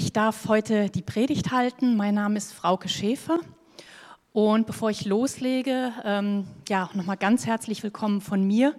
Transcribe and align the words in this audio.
Ich 0.00 0.12
darf 0.12 0.46
heute 0.46 0.90
die 0.90 1.02
Predigt 1.02 1.50
halten. 1.50 1.96
Mein 1.96 2.14
Name 2.14 2.36
ist 2.36 2.52
Frauke 2.52 2.88
Schäfer. 2.88 3.40
Und 4.32 4.64
bevor 4.64 4.90
ich 4.90 5.04
loslege, 5.04 5.92
ähm, 6.04 6.46
ja, 6.68 6.88
nochmal 6.94 7.16
ganz 7.16 7.46
herzlich 7.46 7.82
willkommen 7.82 8.20
von 8.20 8.46
mir, 8.46 8.76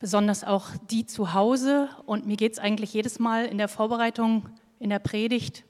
besonders 0.00 0.42
auch 0.42 0.70
die 0.90 1.06
zu 1.06 1.34
Hause. 1.34 1.88
Und 2.04 2.26
mir 2.26 2.36
geht 2.36 2.54
es 2.54 2.58
eigentlich 2.58 2.92
jedes 2.92 3.20
Mal 3.20 3.44
in 3.44 3.58
der 3.58 3.68
Vorbereitung, 3.68 4.48
in 4.80 4.90
der 4.90 4.98
Predigt 4.98 5.62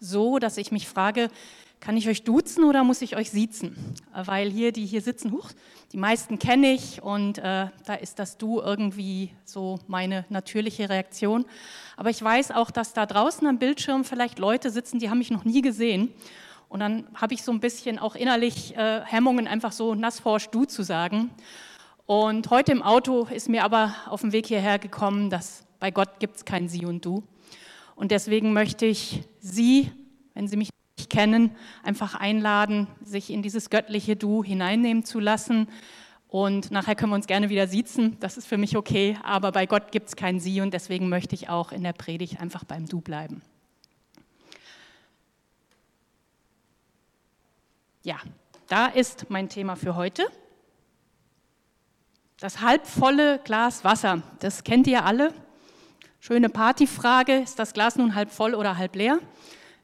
so, 0.00 0.38
dass 0.38 0.56
ich 0.56 0.72
mich 0.72 0.88
frage, 0.88 1.28
kann 1.80 1.96
ich 1.96 2.08
euch 2.08 2.24
duzen 2.24 2.64
oder 2.64 2.84
muss 2.84 3.02
ich 3.02 3.16
euch 3.16 3.30
siezen? 3.30 3.76
Weil 4.12 4.50
hier, 4.50 4.72
die 4.72 4.84
hier 4.84 5.00
sitzen, 5.00 5.32
huch, 5.32 5.50
die 5.92 5.96
meisten 5.96 6.38
kenne 6.38 6.72
ich 6.72 7.02
und 7.02 7.38
äh, 7.38 7.68
da 7.84 7.94
ist 8.00 8.18
das 8.18 8.36
Du 8.36 8.60
irgendwie 8.60 9.30
so 9.44 9.78
meine 9.86 10.24
natürliche 10.28 10.88
Reaktion. 10.88 11.44
Aber 11.96 12.10
ich 12.10 12.22
weiß 12.22 12.50
auch, 12.50 12.70
dass 12.70 12.92
da 12.92 13.06
draußen 13.06 13.46
am 13.46 13.58
Bildschirm 13.58 14.04
vielleicht 14.04 14.38
Leute 14.38 14.70
sitzen, 14.70 14.98
die 14.98 15.08
haben 15.08 15.18
mich 15.18 15.30
noch 15.30 15.44
nie 15.44 15.62
gesehen. 15.62 16.12
Und 16.68 16.80
dann 16.80 17.06
habe 17.14 17.32
ich 17.34 17.42
so 17.42 17.52
ein 17.52 17.60
bisschen 17.60 17.98
auch 17.98 18.14
innerlich 18.14 18.76
äh, 18.76 19.00
Hemmungen, 19.04 19.46
einfach 19.46 19.72
so 19.72 19.94
nassforsch 19.94 20.48
Du 20.48 20.64
zu 20.64 20.82
sagen. 20.82 21.30
Und 22.04 22.50
heute 22.50 22.72
im 22.72 22.82
Auto 22.82 23.26
ist 23.30 23.48
mir 23.48 23.64
aber 23.64 23.94
auf 24.06 24.20
dem 24.20 24.32
Weg 24.32 24.46
hierher 24.46 24.78
gekommen, 24.78 25.30
dass 25.30 25.64
bei 25.78 25.90
Gott 25.90 26.20
gibt 26.20 26.36
es 26.36 26.44
kein 26.44 26.68
Sie 26.68 26.84
und 26.84 27.04
Du. 27.04 27.22
Und 27.94 28.10
deswegen 28.10 28.52
möchte 28.52 28.86
ich 28.86 29.22
Sie, 29.40 29.90
wenn 30.34 30.48
Sie 30.48 30.56
mich 30.56 30.70
kennen, 31.08 31.50
einfach 31.82 32.14
einladen, 32.14 32.86
sich 33.02 33.30
in 33.30 33.42
dieses 33.42 33.70
göttliche 33.70 34.16
Du 34.16 34.44
hineinnehmen 34.44 35.04
zu 35.04 35.20
lassen. 35.20 35.68
Und 36.28 36.70
nachher 36.70 36.94
können 36.94 37.12
wir 37.12 37.16
uns 37.16 37.26
gerne 37.26 37.48
wieder 37.48 37.66
siezen, 37.66 38.18
das 38.20 38.36
ist 38.36 38.46
für 38.46 38.58
mich 38.58 38.76
okay, 38.76 39.16
aber 39.22 39.50
bei 39.50 39.64
Gott 39.64 39.92
gibt 39.92 40.08
es 40.08 40.16
kein 40.16 40.40
Sie 40.40 40.60
und 40.60 40.74
deswegen 40.74 41.08
möchte 41.08 41.34
ich 41.34 41.48
auch 41.48 41.72
in 41.72 41.82
der 41.82 41.94
Predigt 41.94 42.38
einfach 42.40 42.64
beim 42.64 42.86
Du 42.86 43.00
bleiben. 43.00 43.40
Ja, 48.02 48.16
da 48.68 48.86
ist 48.86 49.30
mein 49.30 49.48
Thema 49.48 49.74
für 49.74 49.96
heute. 49.96 50.26
Das 52.38 52.60
halbvolle 52.60 53.40
Glas 53.42 53.82
Wasser, 53.84 54.22
das 54.40 54.62
kennt 54.64 54.86
ihr 54.86 55.04
alle. 55.04 55.32
Schöne 56.20 56.48
Partyfrage, 56.50 57.36
ist 57.36 57.58
das 57.58 57.72
Glas 57.72 57.96
nun 57.96 58.14
halb 58.14 58.30
voll 58.30 58.54
oder 58.54 58.76
halb 58.76 58.96
leer? 58.96 59.18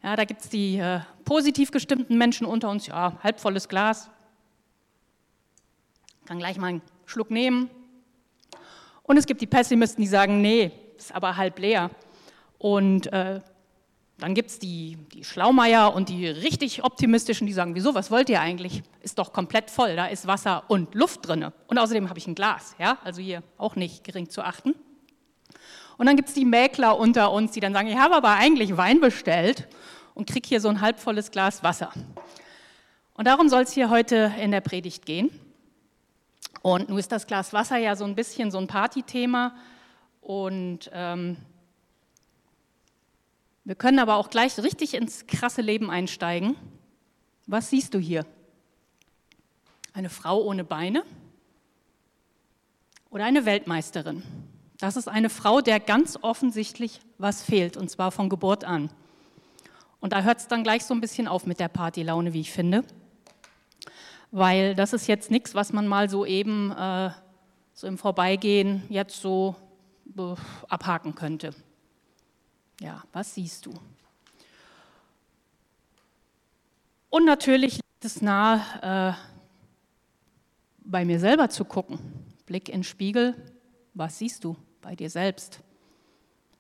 Ja, 0.05 0.17
da 0.17 0.27
gibt 0.27 0.43
es 0.43 0.51
die 0.51 0.77
äh, 0.77 1.01
positiv 1.25 1.71
gestimmten 1.71 2.19
Menschen 2.19 2.47
unter 2.47 2.69
uns, 2.69 2.87
ja, 2.89 3.19
halbvolles 3.23 3.71
Glas. 3.71 4.11
Kann 6.27 6.39
gleich 6.39 6.59
mal 6.59 6.67
einen 6.67 6.83
Schluck 7.07 7.31
nehmen. 7.31 7.71
Und 9.03 9.17
es 9.17 9.25
gibt 9.25 9.41
die 9.41 9.47
Pessimisten, 9.47 10.03
die 10.03 10.09
sagen, 10.09 10.43
nee, 10.43 10.73
ist 10.99 11.15
aber 11.15 11.39
halb 11.39 11.59
leer. 11.59 11.91
Und 12.59 13.11
äh, 13.15 13.41
dann 14.19 14.35
gibt 14.35 14.51
es 14.51 14.59
die, 14.59 14.99
die 15.15 15.25
Schlaumeier 15.25 15.95
und 15.95 16.11
die 16.11 16.29
richtig 16.29 16.85
optimistischen, 16.85 17.47
die 17.47 17.55
sagen, 17.55 17.75
wieso, 17.75 17.95
was 17.95 18.11
wollt 18.11 18.29
ihr 18.29 18.43
eigentlich? 18.43 18.83
Ist 19.01 19.19
doch 19.19 19.33
komplett 19.33 19.71
voll, 19.71 19.97
da 19.97 20.05
ist 20.05 20.27
Wasser 20.27 20.65
und 20.69 20.95
Luft 20.95 21.27
drin. 21.27 21.51
Und 21.67 21.79
außerdem 21.79 22.11
habe 22.11 22.19
ich 22.19 22.27
ein 22.27 22.35
Glas, 22.35 22.75
ja, 22.79 22.99
also 23.05 23.23
hier 23.23 23.43
auch 23.57 23.75
nicht 23.75 24.05
gering 24.05 24.29
zu 24.29 24.43
achten. 24.43 24.75
Und 25.97 26.05
dann 26.05 26.17
gibt 26.17 26.29
es 26.29 26.35
die 26.35 26.45
Mäkler 26.45 26.99
unter 26.99 27.33
uns, 27.33 27.53
die 27.53 27.61
dann 27.61 27.73
sagen, 27.73 27.89
ich 27.89 27.97
habe 27.97 28.17
aber 28.17 28.33
eigentlich 28.33 28.77
Wein 28.77 29.01
bestellt 29.01 29.67
und 30.15 30.29
kriege 30.29 30.49
hier 30.49 30.61
so 30.61 30.69
ein 30.69 30.81
halbvolles 30.81 31.31
Glas 31.31 31.63
Wasser. 31.63 31.93
Und 33.15 33.27
darum 33.27 33.49
soll 33.49 33.63
es 33.63 33.73
hier 33.73 33.91
heute 33.91 34.33
in 34.41 34.51
der 34.51 34.61
Predigt 34.61 35.07
gehen. 35.07 35.31
Und 36.63 36.89
nun 36.89 36.99
ist 36.99 37.13
das 37.13 37.27
Glas 37.27 37.53
Wasser 37.53 37.77
ja 37.77 37.95
so 37.95 38.05
ein 38.05 38.15
bisschen 38.15 38.51
so 38.51 38.59
ein 38.59 38.67
Partythema. 38.67 39.55
Und 40.21 40.91
ähm, 40.93 41.37
wir 43.65 43.75
können 43.75 43.99
aber 43.99 44.17
auch 44.17 44.31
gleich 44.31 44.59
richtig 44.59 44.95
ins 44.95 45.27
krasse 45.27 45.63
Leben 45.63 45.91
einsteigen. 45.91 46.57
Was 47.47 47.71
siehst 47.71 47.95
du 47.95 47.99
hier? 47.99 48.25
Eine 49.93 50.11
Frau 50.11 50.43
ohne 50.43 50.65
Beine 50.65 51.05
oder 53.11 53.25
eine 53.25 53.45
Weltmeisterin? 53.45 54.23
Das 54.79 54.97
ist 54.97 55.09
eine 55.09 55.31
Frau, 55.31 55.61
der 55.61 55.79
ganz 55.81 56.19
offensichtlich 56.21 57.01
was 57.19 57.43
fehlt, 57.43 57.77
und 57.77 57.91
zwar 57.91 58.11
von 58.11 58.29
Geburt 58.29 58.65
an. 58.65 58.91
Und 60.05 60.13
da 60.13 60.21
hört 60.21 60.39
es 60.39 60.49
dann 60.49 60.63
gleich 60.63 60.85
so 60.85 60.93
ein 60.93 61.01
bisschen 61.01 61.27
auf 61.27 61.47
mit 61.47 61.59
der 61.59 61.69
Partylaune, 61.69 62.35
wie 62.35 62.43
ich 62.43 62.53
finde. 62.53 62.85
Weil 64.33 64.75
das 64.75 64.93
ist 64.93 65.07
jetzt 65.07 65.31
nichts, 65.31 65.55
was 65.55 65.73
man 65.73 65.89
mal 65.89 66.11
so 66.11 66.27
eben 66.27 66.71
äh, 66.73 67.11
so 67.73 67.87
im 67.87 67.97
Vorbeigehen 67.97 68.83
jetzt 68.91 69.19
so 69.19 69.57
äh, 70.19 70.35
abhaken 70.69 71.15
könnte. 71.15 71.55
Ja, 72.83 73.03
was 73.15 73.35
siehst 73.35 73.65
du? 73.65 73.73
Und 77.09 77.25
natürlich 77.25 77.77
liegt 77.77 78.05
es 78.05 78.21
nahe, 78.21 78.61
äh, 78.83 79.15
bei 80.81 81.07
mir 81.07 81.19
selber 81.19 81.49
zu 81.49 81.65
gucken. 81.65 81.99
Blick 82.45 82.69
in 82.69 82.81
den 82.81 82.85
Spiegel, 82.85 83.35
was 83.95 84.19
siehst 84.19 84.45
du 84.45 84.55
bei 84.83 84.95
dir 84.95 85.09
selbst? 85.09 85.61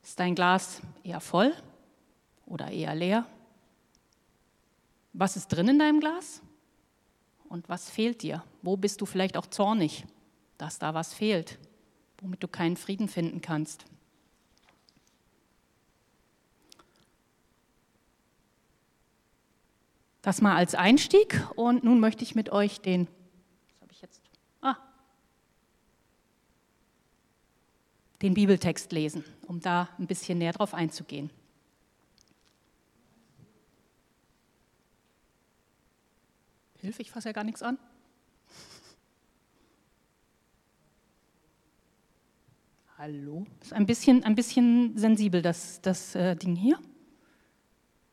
Ist 0.03 0.19
dein 0.19 0.35
Glas 0.35 0.81
eher 1.03 1.21
voll 1.21 1.53
oder 2.47 2.71
eher 2.71 2.95
leer? 2.95 3.27
Was 5.15 5.37
ist 5.37 5.49
drin 5.49 5.69
in 5.69 5.79
deinem 5.79 6.01
Glas? 6.01 6.43
Und 7.49 7.69
was 7.69 7.89
fehlt 7.89 8.23
dir? 8.23 8.45
Wo 8.63 8.77
bist 8.77 9.01
du 9.01 9.07
vielleicht 9.07 9.37
auch 9.37 9.47
zornig, 9.47 10.05
dass 10.59 10.81
da 10.81 10.93
was 10.93 11.15
fehlt, 11.15 11.59
womit 12.21 12.43
du 12.43 12.49
keinen 12.49 12.77
Frieden 12.77 13.07
finden 13.07 13.41
kannst? 13.41 13.85
Das 20.21 20.41
mal 20.41 20.57
als 20.57 20.75
Einstieg 20.75 21.47
und 21.55 21.85
nun 21.85 22.01
möchte 22.01 22.25
ich 22.25 22.35
mit 22.35 22.51
euch 22.51 22.81
den, 22.81 23.07
was 23.69 23.81
habe 23.83 23.93
ich 23.93 24.01
jetzt? 24.01 24.21
Ah, 24.63 24.77
den 28.21 28.35
Bibeltext 28.35 28.91
lesen, 28.91 29.23
um 29.47 29.61
da 29.61 29.89
ein 29.99 30.09
bisschen 30.09 30.39
näher 30.39 30.55
drauf 30.55 30.75
einzugehen. 30.75 31.31
Hilfe, 36.85 37.01
ich 37.01 37.11
fasse 37.11 37.31
ja 37.31 37.33
gar 37.33 37.45
nichts 37.45 37.63
an. 37.63 37.79
Hallo? 42.99 43.47
Ist 43.63 43.73
ein 43.73 43.87
bisschen, 43.87 44.23
ein 44.23 44.35
bisschen 44.35 44.95
sensibel, 44.99 45.41
das, 45.41 45.81
das 45.81 46.15
äh, 46.15 46.37
Ding 46.37 46.55
hier. 46.55 46.79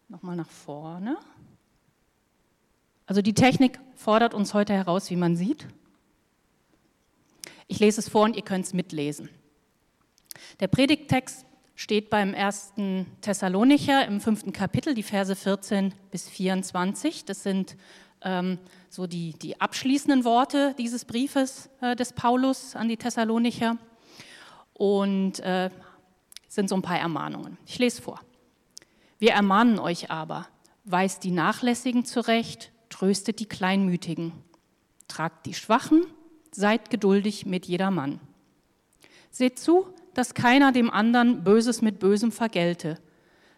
Nochmal 0.07 0.37
nach 0.37 0.49
vorne. 0.49 1.17
Also 3.05 3.21
die 3.21 3.33
Technik 3.33 3.77
fordert 3.95 4.33
uns 4.33 4.53
heute 4.53 4.71
heraus, 4.73 5.09
wie 5.09 5.17
man 5.17 5.35
sieht. 5.35 5.67
Ich 7.67 7.79
lese 7.79 7.99
es 7.99 8.07
vor 8.07 8.23
und 8.23 8.37
ihr 8.37 8.43
könnt 8.43 8.65
es 8.65 8.73
mitlesen. 8.73 9.27
Der 10.61 10.69
Predigttext 10.69 11.45
steht 11.75 12.09
beim 12.09 12.33
ersten 12.33 13.05
Thessalonicher 13.19 14.07
im 14.07 14.21
fünften 14.21 14.53
Kapitel, 14.53 14.93
die 14.93 15.03
Verse 15.03 15.35
14 15.35 15.93
bis 16.09 16.29
24. 16.29 17.25
Das 17.25 17.43
sind 17.43 17.75
ähm, 18.23 18.59
so 18.89 19.07
die, 19.07 19.33
die 19.33 19.59
abschließenden 19.59 20.23
Worte 20.23 20.75
dieses 20.77 21.05
Briefes 21.05 21.69
äh, 21.81 21.95
des 21.95 22.13
Paulus 22.13 22.75
an 22.75 22.89
die 22.89 22.97
Thessalonicher 22.97 23.77
und 24.73 25.39
äh, 25.39 25.69
sind 26.47 26.69
so 26.69 26.75
ein 26.75 26.81
paar 26.81 26.99
Ermahnungen. 26.99 27.57
Ich 27.65 27.79
lese 27.79 28.01
vor. 28.01 28.19
Wir 29.19 29.31
ermahnen 29.31 29.79
euch 29.79 30.11
aber, 30.11 30.47
weist 30.83 31.23
die 31.23 31.31
Nachlässigen 31.31 32.05
zurecht, 32.05 32.71
tröstet 32.89 33.39
die 33.39 33.45
Kleinmütigen, 33.45 34.33
tragt 35.07 35.45
die 35.45 35.53
Schwachen, 35.53 36.03
seid 36.51 36.89
geduldig 36.89 37.45
mit 37.45 37.65
jedermann. 37.65 38.19
Seht 39.29 39.59
zu, 39.59 39.87
dass 40.13 40.33
keiner 40.33 40.71
dem 40.71 40.89
anderen 40.89 41.43
Böses 41.43 41.81
mit 41.81 41.99
Bösem 41.99 42.31
vergelte, 42.31 42.97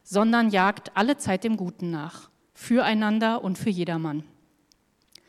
sondern 0.03 0.49
jagt 0.49 0.95
alle 0.95 1.17
Zeit 1.17 1.43
dem 1.43 1.57
Guten 1.57 1.89
nach, 1.89 2.29
füreinander 2.53 3.43
und 3.43 3.57
für 3.57 3.69
jedermann. 3.69 4.23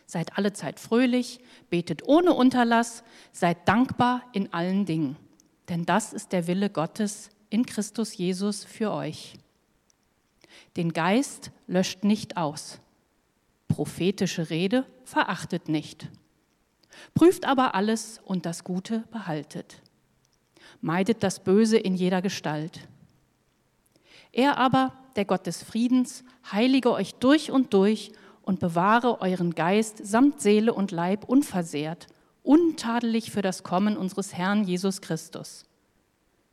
Seid 0.06 0.36
alle 0.36 0.52
Zeit 0.52 0.80
fröhlich, 0.80 1.40
betet 1.70 2.06
ohne 2.06 2.32
Unterlass, 2.32 3.04
seid 3.32 3.66
dankbar 3.66 4.22
in 4.32 4.52
allen 4.52 4.84
Dingen. 4.84 5.16
Denn 5.68 5.86
das 5.86 6.12
ist 6.12 6.32
der 6.32 6.46
Wille 6.46 6.70
Gottes 6.70 7.30
in 7.50 7.64
Christus 7.64 8.16
Jesus 8.16 8.64
für 8.64 8.92
euch. 8.92 9.34
Den 10.76 10.92
Geist 10.92 11.50
löscht 11.66 12.04
nicht 12.04 12.36
aus. 12.36 12.78
Prophetische 13.68 14.50
Rede 14.50 14.86
verachtet 15.04 15.68
nicht. 15.68 16.08
Prüft 17.14 17.46
aber 17.46 17.74
alles 17.74 18.20
und 18.24 18.46
das 18.46 18.64
Gute 18.64 19.04
behaltet. 19.10 19.80
Meidet 20.80 21.22
das 21.22 21.42
Böse 21.42 21.78
in 21.78 21.94
jeder 21.94 22.22
Gestalt. 22.22 22.86
Er 24.32 24.58
aber, 24.58 24.92
der 25.16 25.24
Gott 25.24 25.46
des 25.46 25.62
Friedens, 25.62 26.24
heilige 26.50 26.90
euch 26.90 27.14
durch 27.14 27.50
und 27.50 27.72
durch 27.72 28.12
und 28.44 28.61
bewahre 28.61 29.20
euren 29.20 29.55
Geist 29.55 30.06
samt 30.06 30.41
Seele 30.41 30.75
und 30.75 30.91
Leib 30.91 31.25
unversehrt, 31.25 32.06
untadelig 32.43 33.31
für 33.31 33.43
das 33.43 33.62
Kommen 33.62 33.96
unseres 33.96 34.35
Herrn 34.35 34.64
Jesus 34.64 35.00
Christus. 35.00 35.64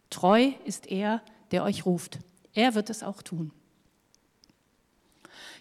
Treu 0.10 0.52
ist 0.66 0.88
er, 0.88 1.22
der 1.52 1.64
euch 1.64 1.86
ruft. 1.86 2.20
Er 2.54 2.76
wird 2.76 2.90
es 2.90 3.04
auch 3.04 3.22
tun. 3.22 3.52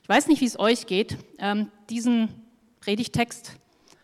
Ich 0.02 0.08
weiß 0.08 0.26
nicht, 0.28 0.40
wie 0.40 0.46
es 0.46 0.58
euch 0.58 0.86
geht. 0.86 1.16
Ähm, 1.38 1.70
diesen 1.88 2.28
Predigtext 2.80 3.52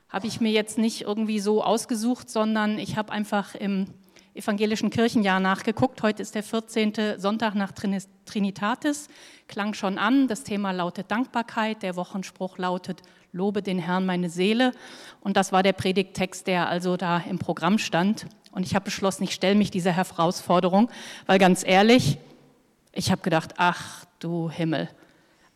habe 0.08 0.26
ich 0.26 0.40
mir 0.40 0.52
jetzt 0.52 0.79
nicht 0.79 1.02
irgendwie 1.02 1.40
so 1.40 1.62
ausgesucht, 1.62 2.31
sondern 2.31 2.79
ich 2.79 2.96
habe 2.96 3.12
einfach 3.12 3.55
im 3.55 3.88
evangelischen 4.36 4.90
Kirchenjahr 4.90 5.40
nachgeguckt. 5.40 6.02
Heute 6.02 6.22
ist 6.22 6.34
der 6.34 6.42
14. 6.42 7.18
Sonntag 7.18 7.54
nach 7.54 7.72
Trinitatis. 7.72 9.08
Klang 9.48 9.74
schon 9.74 9.98
an. 9.98 10.28
Das 10.28 10.44
Thema 10.44 10.72
lautet 10.72 11.10
Dankbarkeit. 11.10 11.82
Der 11.82 11.96
Wochenspruch 11.96 12.58
lautet 12.58 13.02
Lobe 13.32 13.62
den 13.62 13.78
Herrn 13.78 14.06
meine 14.06 14.28
Seele. 14.28 14.72
Und 15.20 15.36
das 15.36 15.52
war 15.52 15.62
der 15.62 15.72
Predigttext, 15.72 16.46
der 16.46 16.68
also 16.68 16.96
da 16.96 17.18
im 17.18 17.38
Programm 17.38 17.78
stand. 17.78 18.26
Und 18.52 18.64
ich 18.66 18.74
habe 18.74 18.84
beschlossen, 18.84 19.24
ich 19.24 19.32
stelle 19.32 19.54
mich 19.54 19.70
dieser 19.70 19.92
Herausforderung, 19.92 20.90
weil 21.26 21.38
ganz 21.38 21.64
ehrlich, 21.66 22.18
ich 22.92 23.10
habe 23.10 23.22
gedacht, 23.22 23.54
ach 23.56 24.04
du 24.18 24.50
Himmel, 24.50 24.88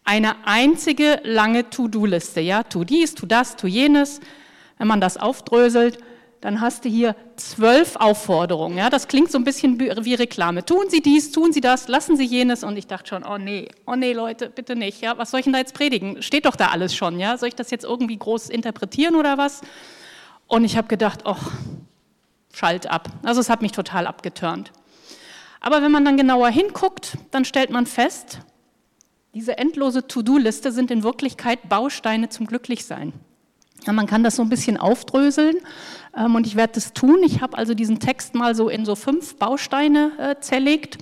eine 0.05 0.47
einzige 0.47 1.21
lange 1.25 1.71
To-Do-Liste, 1.71 2.41
ja, 2.41 2.63
tu 2.63 2.85
dies, 2.85 3.15
tu 3.15 3.27
das, 3.27 3.57
tu 3.57 3.67
jenes. 3.67 4.21
Wenn 4.79 4.89
man 4.89 5.01
das 5.01 5.17
aufdröselt, 5.17 5.99
dann 6.41 6.63
hast 6.63 6.85
du 6.85 6.89
hier 6.89 7.15
zwölf 7.37 7.97
Aufforderungen. 7.97 8.79
Ja, 8.79 8.89
das 8.89 9.09
klingt 9.09 9.31
so 9.31 9.37
ein 9.37 9.45
bisschen 9.45 9.79
wie 9.79 10.15
Reklame. 10.15 10.65
Tun 10.65 10.89
Sie 10.89 11.03
dies, 11.03 11.33
tun 11.33 11.53
Sie 11.53 11.61
das, 11.61 11.87
lassen 11.89 12.17
Sie 12.17 12.25
jenes. 12.25 12.65
Und 12.65 12.79
ich 12.79 12.87
dachte 12.87 13.09
schon, 13.09 13.25
oh 13.25 13.37
nee, 13.37 13.69
oh 13.87 13.95
nee, 13.95 14.15
Leute, 14.15 14.49
bitte 14.49 14.75
nicht. 14.75 15.03
Ja, 15.03 15.19
was 15.19 15.31
soll 15.31 15.41
ich 15.41 15.45
denn 15.45 15.53
da 15.53 15.59
jetzt 15.59 15.75
predigen? 15.75 16.23
Steht 16.23 16.47
doch 16.47 16.57
da 16.57 16.69
alles 16.69 16.95
schon. 16.95 17.21
Ja, 17.21 17.37
soll 17.37 17.49
ich 17.49 17.57
das 17.57 17.71
jetzt 17.71 17.85
irgendwie 17.85 18.17
groß 18.17 18.49
interpretieren 18.49 19.17
oder 19.17 19.37
was? 19.37 19.61
Und 20.47 20.65
ich 20.65 20.79
habe 20.79 20.89
gedacht, 20.89 21.21
oh, 21.27 21.37
schalt 22.53 22.91
ab. 22.91 23.11
Also 23.23 23.41
es 23.41 23.51
hat 23.51 23.61
mich 23.61 23.73
total 23.73 24.07
abgeturnt. 24.07 24.73
Aber 25.61 25.83
wenn 25.83 25.93
man 25.93 26.07
dann 26.07 26.17
genauer 26.17 26.49
hinguckt, 26.49 27.19
dann 27.31 27.45
stellt 27.45 27.71
man 27.71 27.85
fest, 27.85 28.41
diese 29.35 29.59
endlose 29.59 30.09
To-Do-Liste 30.09 30.73
sind 30.73 30.91
in 30.91 31.03
Wirklichkeit 31.03 31.69
Bausteine 31.69 32.31
zum 32.31 32.47
Glücklichsein. 32.47 33.13
Ja, 33.87 33.93
man 33.93 34.07
kann 34.07 34.25
das 34.25 34.37
so 34.37 34.43
ein 34.43 34.49
bisschen 34.49 34.77
aufdröseln 34.77 35.57
und 36.13 36.47
ich 36.47 36.57
werde 36.57 36.75
das 36.75 36.93
tun. 36.93 37.19
Ich 37.25 37.41
habe 37.41 37.57
also 37.57 37.75
diesen 37.75 38.01
Text 38.01 38.35
mal 38.35 38.55
so 38.55 38.69
in 38.69 38.85
so 38.85 38.95
fünf 38.95 39.37
Bausteine 39.37 40.13
äh, 40.19 40.41
zerlegt 40.41 40.99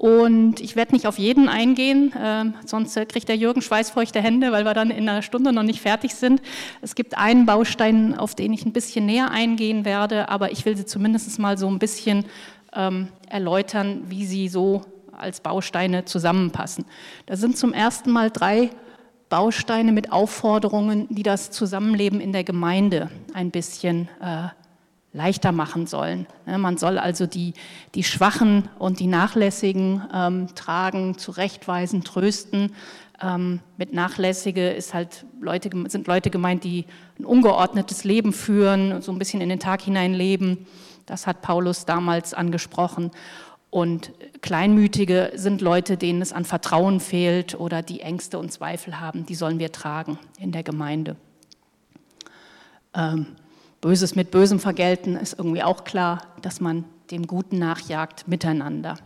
und 0.00 0.60
ich 0.60 0.76
werde 0.76 0.94
nicht 0.94 1.06
auf 1.06 1.18
jeden 1.18 1.50
eingehen, 1.50 2.14
äh, 2.14 2.46
sonst 2.64 2.96
äh, 2.96 3.04
kriegt 3.04 3.28
der 3.28 3.36
Jürgen 3.36 3.60
schweißfeuchte 3.60 4.18
Hände, 4.18 4.50
weil 4.50 4.64
wir 4.64 4.72
dann 4.72 4.90
in 4.90 5.06
einer 5.06 5.20
Stunde 5.20 5.52
noch 5.52 5.62
nicht 5.62 5.82
fertig 5.82 6.14
sind. 6.14 6.40
Es 6.80 6.94
gibt 6.94 7.18
einen 7.18 7.44
Baustein, 7.44 8.16
auf 8.16 8.34
den 8.34 8.54
ich 8.54 8.64
ein 8.64 8.72
bisschen 8.72 9.04
näher 9.04 9.30
eingehen 9.30 9.84
werde, 9.84 10.30
aber 10.30 10.52
ich 10.52 10.64
will 10.64 10.74
sie 10.74 10.86
zumindest 10.86 11.38
mal 11.38 11.58
so 11.58 11.68
ein 11.68 11.78
bisschen 11.78 12.24
ähm, 12.72 13.08
erläutern, 13.28 14.04
wie 14.06 14.24
sie 14.24 14.48
so 14.48 14.80
als 15.12 15.40
Bausteine 15.40 16.06
zusammenpassen. 16.06 16.86
Da 17.26 17.36
sind 17.36 17.58
zum 17.58 17.74
ersten 17.74 18.10
Mal 18.10 18.30
drei 18.30 18.70
Bausteine 19.30 19.92
mit 19.92 20.12
Aufforderungen, 20.12 21.06
die 21.08 21.22
das 21.22 21.50
Zusammenleben 21.50 22.20
in 22.20 22.32
der 22.32 22.44
Gemeinde 22.44 23.10
ein 23.32 23.50
bisschen 23.50 24.08
äh, 24.20 24.48
leichter 25.12 25.52
machen 25.52 25.86
sollen. 25.86 26.26
Ja, 26.46 26.58
man 26.58 26.76
soll 26.76 26.98
also 26.98 27.26
die, 27.26 27.54
die 27.94 28.04
Schwachen 28.04 28.68
und 28.78 29.00
die 29.00 29.06
Nachlässigen 29.06 30.02
ähm, 30.12 30.48
tragen, 30.54 31.16
zurechtweisen, 31.16 32.02
trösten. 32.02 32.74
Ähm, 33.22 33.60
mit 33.76 33.92
Nachlässige 33.92 34.70
ist 34.70 34.94
halt 34.94 35.24
Leute, 35.40 35.70
sind 35.88 36.08
Leute 36.08 36.30
gemeint, 36.30 36.64
die 36.64 36.84
ein 37.18 37.24
ungeordnetes 37.24 38.02
Leben 38.02 38.32
führen, 38.32 39.00
so 39.00 39.12
ein 39.12 39.18
bisschen 39.18 39.40
in 39.40 39.48
den 39.48 39.60
Tag 39.60 39.82
hinein 39.82 40.12
leben. 40.12 40.66
Das 41.06 41.26
hat 41.28 41.40
Paulus 41.40 41.84
damals 41.86 42.34
angesprochen. 42.34 43.10
Und 43.70 44.10
Kleinmütige 44.42 45.32
sind 45.34 45.60
Leute, 45.60 45.96
denen 45.96 46.22
es 46.22 46.32
an 46.32 46.44
Vertrauen 46.44 46.98
fehlt 46.98 47.58
oder 47.58 47.82
die 47.82 48.00
Ängste 48.00 48.38
und 48.38 48.52
Zweifel 48.52 48.98
haben. 48.98 49.26
Die 49.26 49.36
sollen 49.36 49.60
wir 49.60 49.70
tragen 49.70 50.18
in 50.38 50.50
der 50.50 50.64
Gemeinde. 50.64 51.16
Ähm, 52.94 53.26
Böses 53.80 54.16
mit 54.16 54.32
Bösem 54.32 54.58
vergelten 54.58 55.16
ist 55.16 55.38
irgendwie 55.38 55.62
auch 55.62 55.84
klar, 55.84 56.22
dass 56.42 56.60
man 56.60 56.84
dem 57.12 57.28
Guten 57.28 57.58
nachjagt 57.58 58.26
miteinander. 58.26 58.96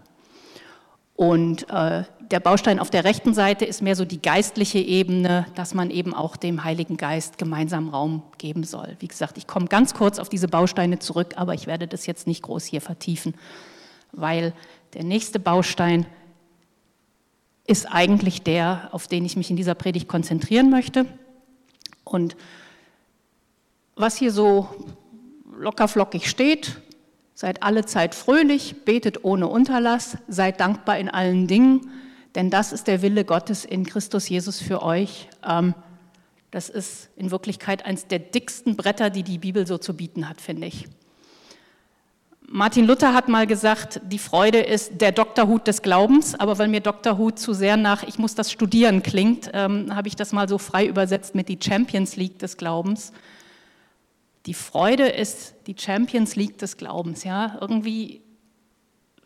Und 1.15 1.69
äh, 1.69 2.05
der 2.31 2.41
Baustein 2.41 2.81
auf 2.81 2.91
der 2.91 3.05
rechten 3.05 3.35
Seite 3.35 3.67
ist 3.67 3.83
mehr 3.83 3.95
so 3.95 4.07
die 4.07 4.21
geistliche 4.21 4.79
Ebene, 4.79 5.47
dass 5.55 5.75
man 5.75 5.91
eben 5.91 6.15
auch 6.15 6.37
dem 6.37 6.65
Heiligen 6.65 6.97
Geist 6.97 7.37
gemeinsam 7.37 7.91
Raum 7.91 8.23
geben 8.39 8.65
soll. 8.65 8.97
Wie 8.99 9.09
gesagt, 9.09 9.37
ich 9.37 9.47
komme 9.47 9.67
ganz 9.67 9.95
kurz 9.95 10.19
auf 10.19 10.31
diese 10.31 10.49
Bausteine 10.49 10.99
zurück, 10.99 11.35
aber 11.37 11.53
ich 11.55 11.67
werde 11.67 11.87
das 11.87 12.07
jetzt 12.07 12.27
nicht 12.27 12.43
groß 12.43 12.65
hier 12.65 12.81
vertiefen 12.81 13.35
weil 14.17 14.53
der 14.95 15.05
nächste 15.05 15.39
Baustein 15.39 16.07
ist 17.67 17.87
eigentlich 17.87 18.43
der, 18.43 18.89
auf 18.93 19.09
den 19.09 19.25
ich 19.25 19.37
mich 19.37 19.51
in 19.51 19.57
dieser 19.57 19.75
Predigt 19.75 20.09
konzentrieren 20.09 20.71
möchte. 20.71 21.07
Und 22.05 22.37
was 23.97 24.17
hier 24.17 24.33
so 24.33 24.69
lockerflockig 25.59 26.29
steht, 26.29 26.81
seid 27.35 27.63
alle 27.63 27.85
Zeit 27.85 28.15
fröhlich, 28.15 28.85
betet 28.85 29.25
ohne 29.25 29.49
Unterlass, 29.49 30.19
seid 30.29 30.61
dankbar 30.61 30.99
in 30.99 31.09
allen 31.09 31.47
Dingen, 31.47 31.91
denn 32.35 32.51
das 32.51 32.73
ist 32.73 32.87
der 32.87 33.03
Wille 33.03 33.25
Gottes 33.25 33.65
in 33.65 33.87
Christus 33.87 34.29
Jesus 34.29 34.61
für 34.61 34.83
euch. 34.83 35.29
Ähm, 35.45 35.75
das 36.51 36.69
ist 36.69 37.09
in 37.17 37.31
Wirklichkeit 37.31 37.85
eines 37.85 38.07
der 38.07 38.19
dicksten 38.19 38.77
Bretter, 38.77 39.11
die 39.11 39.23
die 39.23 39.39
Bibel 39.39 39.67
so 39.67 39.79
zu 39.79 39.95
bieten 39.97 40.29
hat, 40.29 40.41
finde 40.41 40.67
ich. 40.67 40.87
Martin 42.47 42.87
Luther 42.87 43.15
hat 43.15 43.29
mal 43.29 43.47
gesagt, 43.47 44.01
die 44.05 44.19
Freude 44.19 44.59
ist 44.59 45.01
der 45.01 45.13
Doktorhut 45.13 45.67
des 45.67 45.83
Glaubens, 45.83 46.35
aber 46.35 46.59
weil 46.59 46.69
mir 46.69 46.81
Doktorhut 46.81 47.39
zu 47.39 47.55
sehr 47.55 47.77
nach 47.77 48.03
ich 48.03 48.19
muss 48.19 48.35
das 48.35 48.53
studieren 48.53 49.03
klingt, 49.03 49.51
ähm, 49.55 49.95
habe 49.95 50.09
ich 50.09 50.17
das 50.17 50.33
mal 50.33 50.49
so 50.49 50.59
frei 50.59 50.87
übersetzt 50.87 51.35
mit 51.35 51.49
die 51.49 51.59
Champions 51.61 52.17
League 52.17 52.39
des 52.39 52.57
Glaubens. 52.57 53.13
Die 54.47 54.55
Freude 54.55 55.09
ist 55.09 55.55
die 55.67 55.75
Champions 55.79 56.37
League 56.37 56.59
des 56.59 56.77
Glaubens, 56.77 57.25
ja, 57.25 57.57
irgendwie 57.61 58.21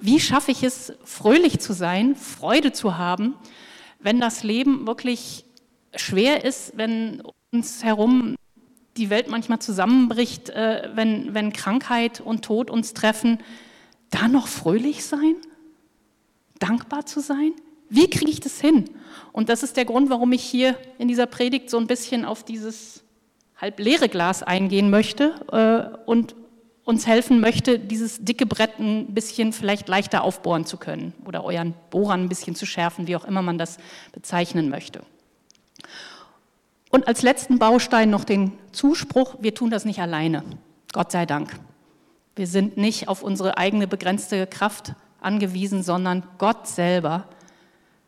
wie 0.00 0.20
schaffe 0.20 0.52
ich 0.52 0.62
es 0.62 0.92
fröhlich 1.04 1.58
zu 1.58 1.72
sein, 1.72 2.14
Freude 2.14 2.70
zu 2.72 2.98
haben, 2.98 3.34
wenn 3.98 4.20
das 4.20 4.44
Leben 4.44 4.86
wirklich 4.86 5.44
schwer 5.96 6.44
ist, 6.44 6.76
wenn 6.76 7.20
uns 7.50 7.82
herum 7.82 8.36
die 8.98 9.10
Welt 9.10 9.28
manchmal 9.28 9.60
zusammenbricht, 9.60 10.50
äh, 10.50 10.90
wenn, 10.94 11.34
wenn 11.34 11.52
Krankheit 11.52 12.20
und 12.20 12.44
Tod 12.44 12.70
uns 12.70 12.94
treffen, 12.94 13.38
da 14.10 14.28
noch 14.28 14.48
fröhlich 14.48 15.04
sein? 15.04 15.36
Dankbar 16.58 17.06
zu 17.06 17.20
sein? 17.20 17.52
Wie 17.88 18.10
kriege 18.10 18.30
ich 18.30 18.40
das 18.40 18.60
hin? 18.60 18.90
Und 19.32 19.48
das 19.48 19.62
ist 19.62 19.76
der 19.76 19.84
Grund, 19.84 20.10
warum 20.10 20.32
ich 20.32 20.42
hier 20.42 20.76
in 20.98 21.08
dieser 21.08 21.26
Predigt 21.26 21.70
so 21.70 21.78
ein 21.78 21.86
bisschen 21.86 22.24
auf 22.24 22.44
dieses 22.44 23.02
halb 23.56 23.78
leere 23.80 24.08
Glas 24.08 24.42
eingehen 24.42 24.90
möchte 24.90 25.34
äh, 25.50 25.98
und 26.04 26.34
uns 26.84 27.06
helfen 27.06 27.40
möchte, 27.40 27.78
dieses 27.78 28.24
dicke 28.24 28.46
Brett 28.46 28.78
ein 28.78 29.12
bisschen 29.12 29.52
vielleicht 29.52 29.88
leichter 29.88 30.22
aufbohren 30.22 30.64
zu 30.64 30.78
können 30.78 31.12
oder 31.26 31.44
euren 31.44 31.74
Bohrern 31.90 32.22
ein 32.22 32.28
bisschen 32.30 32.54
zu 32.54 32.64
schärfen, 32.64 33.06
wie 33.06 33.16
auch 33.16 33.24
immer 33.24 33.42
man 33.42 33.58
das 33.58 33.76
bezeichnen 34.12 34.70
möchte. 34.70 35.02
Und 36.90 37.06
als 37.06 37.22
letzten 37.22 37.58
Baustein 37.58 38.10
noch 38.10 38.24
den 38.24 38.52
Zuspruch, 38.72 39.36
wir 39.40 39.54
tun 39.54 39.70
das 39.70 39.84
nicht 39.84 40.00
alleine, 40.00 40.42
Gott 40.92 41.12
sei 41.12 41.26
Dank. 41.26 41.58
Wir 42.34 42.46
sind 42.46 42.76
nicht 42.76 43.08
auf 43.08 43.22
unsere 43.22 43.58
eigene 43.58 43.86
begrenzte 43.86 44.46
Kraft 44.46 44.94
angewiesen, 45.20 45.82
sondern 45.82 46.22
Gott 46.38 46.66
selber 46.66 47.24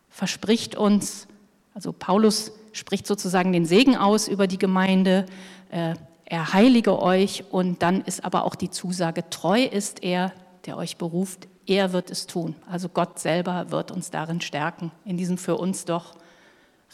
verspricht 0.08 0.76
uns, 0.76 1.26
also 1.74 1.92
Paulus 1.92 2.52
spricht 2.72 3.06
sozusagen 3.06 3.52
den 3.52 3.66
Segen 3.66 3.96
aus 3.96 4.28
über 4.28 4.46
die 4.46 4.58
Gemeinde, 4.58 5.26
äh, 5.70 5.94
er 6.24 6.52
heilige 6.52 7.02
euch 7.02 7.44
und 7.50 7.82
dann 7.82 8.02
ist 8.02 8.24
aber 8.24 8.44
auch 8.44 8.54
die 8.54 8.70
Zusage, 8.70 9.28
treu 9.30 9.64
ist 9.64 10.04
er, 10.04 10.32
der 10.64 10.76
euch 10.76 10.96
beruft, 10.96 11.48
er 11.66 11.92
wird 11.92 12.10
es 12.10 12.28
tun. 12.28 12.54
Also 12.70 12.88
Gott 12.88 13.18
selber 13.18 13.70
wird 13.70 13.90
uns 13.90 14.10
darin 14.10 14.40
stärken, 14.40 14.92
in 15.04 15.16
diesem 15.16 15.38
für 15.38 15.56
uns 15.56 15.84
doch 15.84 16.14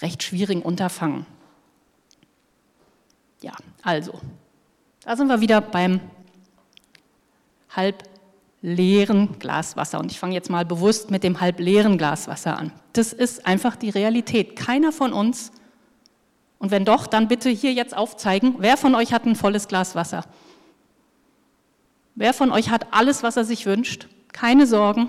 recht 0.00 0.22
schwierigen 0.22 0.62
Unterfangen. 0.62 1.26
Ja, 3.46 3.52
also, 3.82 4.18
da 5.04 5.14
sind 5.14 5.28
wir 5.28 5.40
wieder 5.40 5.60
beim 5.60 6.00
halb 7.70 8.02
leeren 8.60 9.38
Glas 9.38 9.76
Wasser. 9.76 10.00
Und 10.00 10.10
ich 10.10 10.18
fange 10.18 10.34
jetzt 10.34 10.50
mal 10.50 10.64
bewusst 10.64 11.12
mit 11.12 11.22
dem 11.22 11.40
halb 11.40 11.60
leeren 11.60 11.96
Glas 11.96 12.26
Wasser 12.26 12.58
an. 12.58 12.72
Das 12.92 13.12
ist 13.12 13.46
einfach 13.46 13.76
die 13.76 13.90
Realität. 13.90 14.56
Keiner 14.56 14.90
von 14.90 15.12
uns, 15.12 15.52
und 16.58 16.72
wenn 16.72 16.84
doch, 16.84 17.06
dann 17.06 17.28
bitte 17.28 17.48
hier 17.48 17.72
jetzt 17.72 17.96
aufzeigen, 17.96 18.56
wer 18.58 18.76
von 18.76 18.96
euch 18.96 19.12
hat 19.12 19.26
ein 19.26 19.36
volles 19.36 19.68
Glas 19.68 19.94
Wasser? 19.94 20.24
Wer 22.16 22.34
von 22.34 22.50
euch 22.50 22.70
hat 22.70 22.92
alles, 22.92 23.22
was 23.22 23.36
er 23.36 23.44
sich 23.44 23.64
wünscht? 23.64 24.08
Keine 24.32 24.66
Sorgen. 24.66 25.06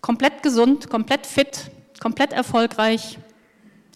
Komplett 0.00 0.44
gesund, 0.44 0.90
komplett 0.90 1.26
fit, 1.26 1.72
komplett 2.00 2.32
erfolgreich. 2.32 3.18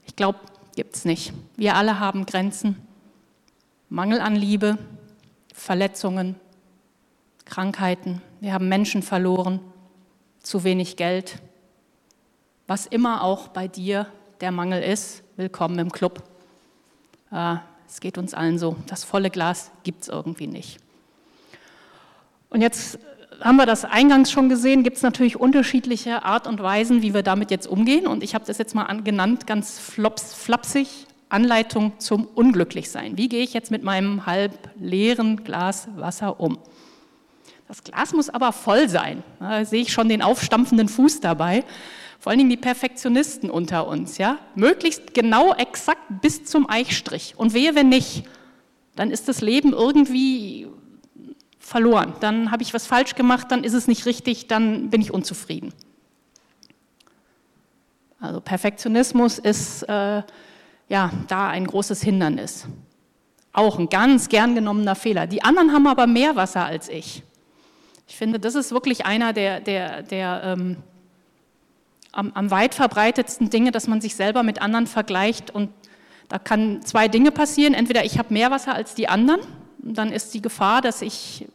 Ich 0.04 0.16
glaube, 0.16 0.40
gibt 0.76 0.94
es 0.94 1.04
nicht. 1.06 1.32
Wir 1.56 1.74
alle 1.74 1.98
haben 1.98 2.26
Grenzen. 2.26 2.76
Mangel 3.88 4.20
an 4.20 4.36
Liebe, 4.36 4.76
Verletzungen, 5.54 6.36
Krankheiten. 7.46 8.20
Wir 8.40 8.52
haben 8.52 8.68
Menschen 8.68 9.02
verloren, 9.02 9.60
zu 10.42 10.64
wenig 10.64 10.96
Geld. 10.96 11.40
Was 12.66 12.84
immer 12.84 13.24
auch 13.24 13.48
bei 13.48 13.68
dir 13.68 14.06
der 14.42 14.52
Mangel 14.52 14.82
ist, 14.82 15.22
willkommen 15.36 15.78
im 15.78 15.90
Club. 15.90 16.22
Äh, 17.32 17.56
es 17.88 18.00
geht 18.00 18.18
uns 18.18 18.34
allen 18.34 18.58
so. 18.58 18.76
Das 18.86 19.02
volle 19.02 19.30
Glas 19.30 19.70
gibt 19.82 20.02
es 20.02 20.08
irgendwie 20.08 20.46
nicht. 20.46 20.78
Und 22.50 22.60
jetzt 22.60 22.98
haben 23.40 23.56
wir 23.56 23.66
das 23.66 23.84
eingangs 23.84 24.30
schon 24.30 24.48
gesehen, 24.48 24.82
gibt 24.82 24.96
es 24.96 25.02
natürlich 25.02 25.38
unterschiedliche 25.38 26.24
Art 26.24 26.46
und 26.46 26.62
Weisen, 26.62 27.02
wie 27.02 27.14
wir 27.14 27.22
damit 27.22 27.50
jetzt 27.50 27.66
umgehen. 27.66 28.06
Und 28.06 28.22
ich 28.22 28.34
habe 28.34 28.44
das 28.44 28.58
jetzt 28.58 28.74
mal 28.74 28.84
genannt, 29.02 29.46
ganz 29.46 29.78
flops, 29.78 30.34
flapsig, 30.34 30.88
Anleitung 31.28 31.92
zum 31.98 32.26
Unglücklichsein. 32.26 33.18
Wie 33.18 33.28
gehe 33.28 33.42
ich 33.42 33.52
jetzt 33.52 33.70
mit 33.70 33.82
meinem 33.82 34.26
halb 34.26 34.52
leeren 34.78 35.42
Glas 35.44 35.88
Wasser 35.96 36.40
um? 36.40 36.58
Das 37.68 37.82
Glas 37.82 38.12
muss 38.12 38.30
aber 38.30 38.52
voll 38.52 38.88
sein. 38.88 39.24
Da 39.40 39.64
sehe 39.64 39.82
ich 39.82 39.92
schon 39.92 40.08
den 40.08 40.22
aufstampfenden 40.22 40.88
Fuß 40.88 41.20
dabei. 41.20 41.64
Vor 42.20 42.30
allen 42.30 42.38
Dingen 42.38 42.50
die 42.50 42.56
Perfektionisten 42.56 43.50
unter 43.50 43.88
uns. 43.88 44.18
Ja? 44.18 44.38
Möglichst 44.54 45.14
genau, 45.14 45.52
exakt 45.54 46.02
bis 46.22 46.44
zum 46.44 46.70
Eichstrich. 46.70 47.34
Und 47.36 47.54
wehe, 47.54 47.74
wenn 47.74 47.88
nicht, 47.88 48.24
dann 48.94 49.10
ist 49.10 49.28
das 49.28 49.40
Leben 49.40 49.72
irgendwie 49.72 50.68
verloren. 51.66 52.14
Dann 52.20 52.52
habe 52.52 52.62
ich 52.62 52.72
was 52.72 52.86
falsch 52.86 53.16
gemacht, 53.16 53.50
dann 53.50 53.64
ist 53.64 53.74
es 53.74 53.88
nicht 53.88 54.06
richtig, 54.06 54.46
dann 54.46 54.88
bin 54.88 55.00
ich 55.00 55.12
unzufrieden. 55.12 55.72
Also 58.20 58.40
Perfektionismus 58.40 59.38
ist 59.38 59.82
äh, 59.82 60.22
ja 60.88 61.10
da 61.28 61.48
ein 61.48 61.66
großes 61.66 62.02
Hindernis. 62.02 62.66
Auch 63.52 63.78
ein 63.78 63.88
ganz 63.88 64.28
gern 64.28 64.54
genommener 64.54 64.94
Fehler. 64.94 65.26
Die 65.26 65.42
anderen 65.42 65.72
haben 65.72 65.86
aber 65.86 66.06
mehr 66.06 66.36
Wasser 66.36 66.64
als 66.64 66.88
ich. 66.88 67.22
Ich 68.06 68.16
finde, 68.16 68.38
das 68.38 68.54
ist 68.54 68.70
wirklich 68.70 69.04
einer 69.04 69.32
der, 69.32 69.60
der, 69.60 70.02
der 70.02 70.42
ähm, 70.44 70.76
am, 72.12 72.32
am 72.32 72.50
weit 72.50 72.74
verbreitetsten 72.74 73.50
Dinge, 73.50 73.72
dass 73.72 73.88
man 73.88 74.00
sich 74.00 74.14
selber 74.14 74.44
mit 74.44 74.62
anderen 74.62 74.86
vergleicht 74.86 75.50
und 75.50 75.70
da 76.28 76.38
kann 76.38 76.82
zwei 76.82 77.08
Dinge 77.08 77.32
passieren. 77.32 77.74
Entweder 77.74 78.04
ich 78.04 78.18
habe 78.18 78.32
mehr 78.32 78.50
Wasser 78.50 78.74
als 78.74 78.94
die 78.94 79.08
anderen, 79.08 79.40
dann 79.78 80.12
ist 80.12 80.34
die 80.34 80.42
Gefahr, 80.42 80.80
dass 80.80 81.02
ich 81.02 81.46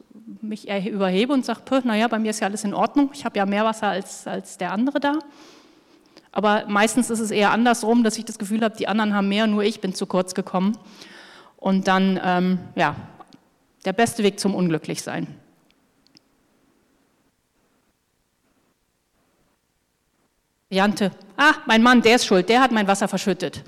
mich 0.41 0.69
überhebe 0.69 1.33
und 1.33 1.45
sage, 1.45 1.61
naja, 1.83 2.07
bei 2.07 2.19
mir 2.19 2.31
ist 2.31 2.39
ja 2.39 2.47
alles 2.47 2.63
in 2.63 2.73
Ordnung, 2.73 3.09
ich 3.13 3.25
habe 3.25 3.37
ja 3.37 3.45
mehr 3.45 3.65
Wasser 3.65 3.87
als, 3.87 4.27
als 4.27 4.57
der 4.57 4.71
andere 4.71 4.99
da. 4.99 5.19
Aber 6.31 6.65
meistens 6.67 7.09
ist 7.09 7.19
es 7.19 7.31
eher 7.31 7.51
andersrum, 7.51 8.03
dass 8.03 8.17
ich 8.17 8.25
das 8.25 8.39
Gefühl 8.39 8.63
habe, 8.63 8.75
die 8.75 8.87
anderen 8.87 9.13
haben 9.13 9.27
mehr, 9.27 9.47
nur 9.47 9.63
ich 9.63 9.81
bin 9.81 9.93
zu 9.93 10.05
kurz 10.05 10.33
gekommen. 10.33 10.77
Und 11.57 11.87
dann, 11.87 12.19
ähm, 12.23 12.59
ja, 12.75 12.95
der 13.85 13.93
beste 13.93 14.23
Weg 14.23 14.39
zum 14.39 14.55
Unglücklichsein. 14.55 15.27
Variante, 20.71 21.11
ah, 21.35 21.55
mein 21.65 21.83
Mann, 21.83 22.01
der 22.01 22.15
ist 22.15 22.25
schuld, 22.25 22.47
der 22.47 22.61
hat 22.61 22.71
mein 22.71 22.87
Wasser 22.87 23.09
verschüttet. 23.09 23.61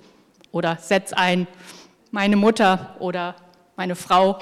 Oder 0.54 0.78
setz 0.80 1.12
ein, 1.12 1.48
meine 2.12 2.38
Mutter 2.38 2.96
oder 3.00 3.36
meine 3.76 3.98
Frau, 3.98 4.40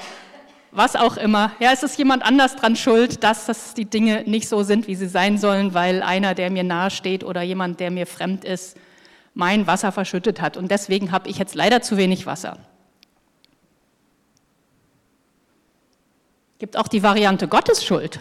was 0.72 0.96
auch 0.96 1.18
immer. 1.18 1.52
Ja, 1.60 1.72
es 1.72 1.84
ist 1.84 1.98
jemand 1.98 2.24
anders 2.24 2.56
dran 2.56 2.76
schuld, 2.76 3.24
dass 3.24 3.46
das 3.46 3.74
die 3.74 3.86
Dinge 3.86 4.24
nicht 4.26 4.48
so 4.48 4.64
sind, 4.64 4.88
wie 4.88 4.96
sie 4.96 5.08
sein 5.08 5.38
sollen, 5.38 5.74
weil 5.74 6.02
einer, 6.02 6.34
der 6.34 6.50
mir 6.50 6.64
nahe 6.64 6.92
steht 6.92 7.24
oder 7.24 7.42
jemand, 7.42 7.80
der 7.80 7.92
mir 7.92 8.08
fremd 8.08 8.46
ist, 8.46 8.78
mein 9.34 9.68
Wasser 9.68 9.92
verschüttet 9.92 10.42
hat. 10.42 10.58
Und 10.58 10.72
deswegen 10.72 11.12
habe 11.12 11.30
ich 11.30 11.38
jetzt 11.38 11.56
leider 11.56 11.82
zu 11.82 11.98
wenig 11.98 12.26
Wasser. 12.26 12.58
Gibt 16.60 16.78
auch 16.78 16.88
die 16.88 17.04
Variante 17.04 17.48
Gottes 17.48 17.84
Schuld. 17.84 18.20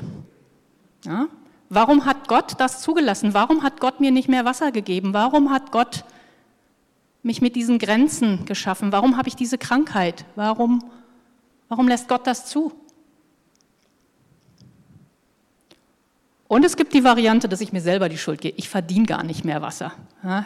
Ja, 1.05 1.29
Warum 1.73 2.05
hat 2.05 2.27
Gott 2.27 2.55
das 2.59 2.83
zugelassen? 2.83 3.33
Warum 3.33 3.63
hat 3.63 3.79
Gott 3.79 4.01
mir 4.01 4.11
nicht 4.11 4.29
mehr 4.29 4.45
Wasser 4.45 4.73
gegeben? 4.73 5.15
Warum 5.15 5.53
hat 5.53 5.71
Gott 5.71 6.05
mich 7.23 7.41
mit 7.41 7.55
diesen 7.55 7.79
Grenzen 7.79 8.45
geschaffen? 8.45 8.91
Warum 8.91 9.17
habe 9.17 9.29
ich 9.29 9.37
diese 9.37 9.57
Krankheit? 9.57 10.25
Warum, 10.35 10.83
warum 11.71 11.89
lässt 11.89 12.09
Gott 12.09 12.27
das 12.27 12.45
zu? 12.45 12.73
Und 16.47 16.65
es 16.65 16.77
gibt 16.77 16.93
die 16.93 17.05
Variante, 17.05 17.49
dass 17.49 17.61
ich 17.61 17.73
mir 17.73 17.81
selber 17.81 18.09
die 18.09 18.19
Schuld 18.19 18.41
gebe. 18.41 18.59
Ich 18.59 18.69
verdiene 18.69 19.07
gar 19.07 19.23
nicht 19.23 19.45
mehr 19.45 19.63
Wasser. 19.63 19.93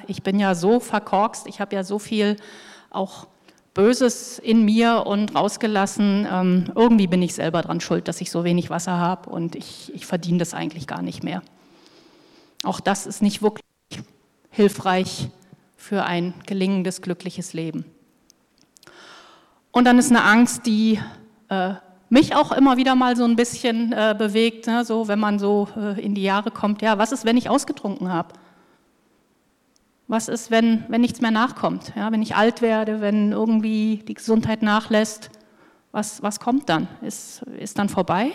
ich 0.07 0.23
bin 0.23 0.39
ja 0.39 0.55
so 0.55 0.79
verkorkst, 0.79 1.47
ich 1.49 1.61
habe 1.61 1.75
ja 1.75 1.83
so 1.83 1.99
viel 1.99 2.37
auch 2.91 3.27
Böses 3.73 4.39
in 4.39 4.65
mir 4.67 5.05
und 5.07 5.35
rausgelassen. 5.35 6.29
Ähm, 6.31 6.71
irgendwie 6.77 7.07
bin 7.07 7.23
ich 7.23 7.35
selber 7.35 7.63
dran 7.63 7.81
schuld, 7.81 8.07
dass 8.07 8.21
ich 8.21 8.31
so 8.31 8.45
wenig 8.45 8.69
Wasser 8.71 8.99
habe 8.99 9.31
und 9.31 9.57
ich, 9.57 9.93
ich 9.95 10.07
verdiene 10.07 10.39
das 10.39 10.53
eigentlich 10.53 10.87
gar 10.87 11.01
nicht 11.01 11.25
mehr. 11.25 11.43
Auch 12.63 12.81
das 12.81 13.07
ist 13.07 13.23
nicht 13.23 13.43
wirklich 13.43 13.65
hilfreich 14.51 15.31
für 15.75 16.05
ein 16.05 16.35
gelingendes, 16.47 17.01
glückliches 17.01 17.55
Leben. 17.55 17.85
Und 19.75 19.87
dann 19.87 19.99
ist 19.99 20.11
eine 20.11 20.23
Angst, 20.23 20.67
die 20.67 21.01
äh, 21.49 21.75
mich 22.09 22.37
auch 22.37 22.53
immer 22.53 22.77
wieder 22.77 22.95
mal 22.95 23.17
so 23.17 23.25
ein 23.25 23.35
bisschen 23.35 23.93
äh, 23.93 24.15
bewegt, 24.17 24.69
ne? 24.69 24.85
so 24.85 25.09
wenn 25.09 25.19
man 25.19 25.41
so 25.41 25.67
äh, 25.77 26.01
in 26.01 26.15
die 26.15 26.23
Jahre 26.23 26.53
kommt, 26.53 26.81
ja, 26.81 26.97
was 26.97 27.11
ist, 27.11 27.25
wenn 27.25 27.37
ich 27.37 27.51
ausgetrunken 27.51 28.13
habe? 28.13 28.35
Was 30.07 30.29
ist, 30.29 30.53
wenn, 30.53 30.85
wenn 30.87 31.01
nichts 31.01 31.21
mehr 31.21 31.33
nachkommt? 31.33 31.93
Ja, 31.97 32.13
wenn 32.13 32.23
ich 32.23 32.37
alt 32.37 32.63
werde, 32.63 33.01
wenn 33.01 33.33
irgendwie 33.33 33.97
die 34.07 34.15
Gesundheit 34.15 34.63
nachlässt, 34.63 35.31
was, 35.91 36.23
was 36.23 36.39
kommt 36.39 36.69
dann? 36.69 36.87
Ist, 37.03 37.43
ist 37.59 37.77
dann 37.77 37.89
vorbei? 37.89 38.31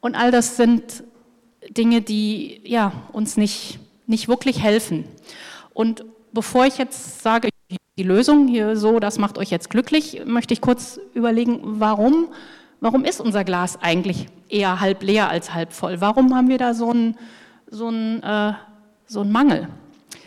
Und 0.00 0.16
all 0.16 0.32
das 0.32 0.56
sind 0.56 1.04
Dinge, 1.70 2.02
die 2.02 2.62
ja, 2.64 2.90
uns 3.12 3.36
nicht, 3.36 3.78
nicht 4.08 4.26
wirklich 4.26 4.60
helfen. 4.60 5.04
Und 5.72 6.04
bevor 6.32 6.66
ich 6.66 6.78
jetzt 6.78 7.22
sage, 7.22 7.48
die 7.96 8.02
Lösung 8.02 8.48
hier 8.48 8.76
so, 8.76 9.00
das 9.00 9.18
macht 9.18 9.38
euch 9.38 9.50
jetzt 9.50 9.70
glücklich, 9.70 10.22
möchte 10.24 10.54
ich 10.54 10.60
kurz 10.60 11.00
überlegen, 11.14 11.60
warum, 11.62 12.28
warum 12.80 13.04
ist 13.04 13.20
unser 13.20 13.44
Glas 13.44 13.80
eigentlich 13.82 14.26
eher 14.48 14.80
halb 14.80 15.02
leer 15.02 15.28
als 15.28 15.52
halb 15.52 15.72
voll? 15.72 16.00
Warum 16.00 16.34
haben 16.34 16.48
wir 16.48 16.58
da 16.58 16.74
so 16.74 16.92
ein, 16.92 17.16
so 17.70 17.90
äh, 17.90 18.52
so 19.08 19.24
Mangel. 19.24 19.68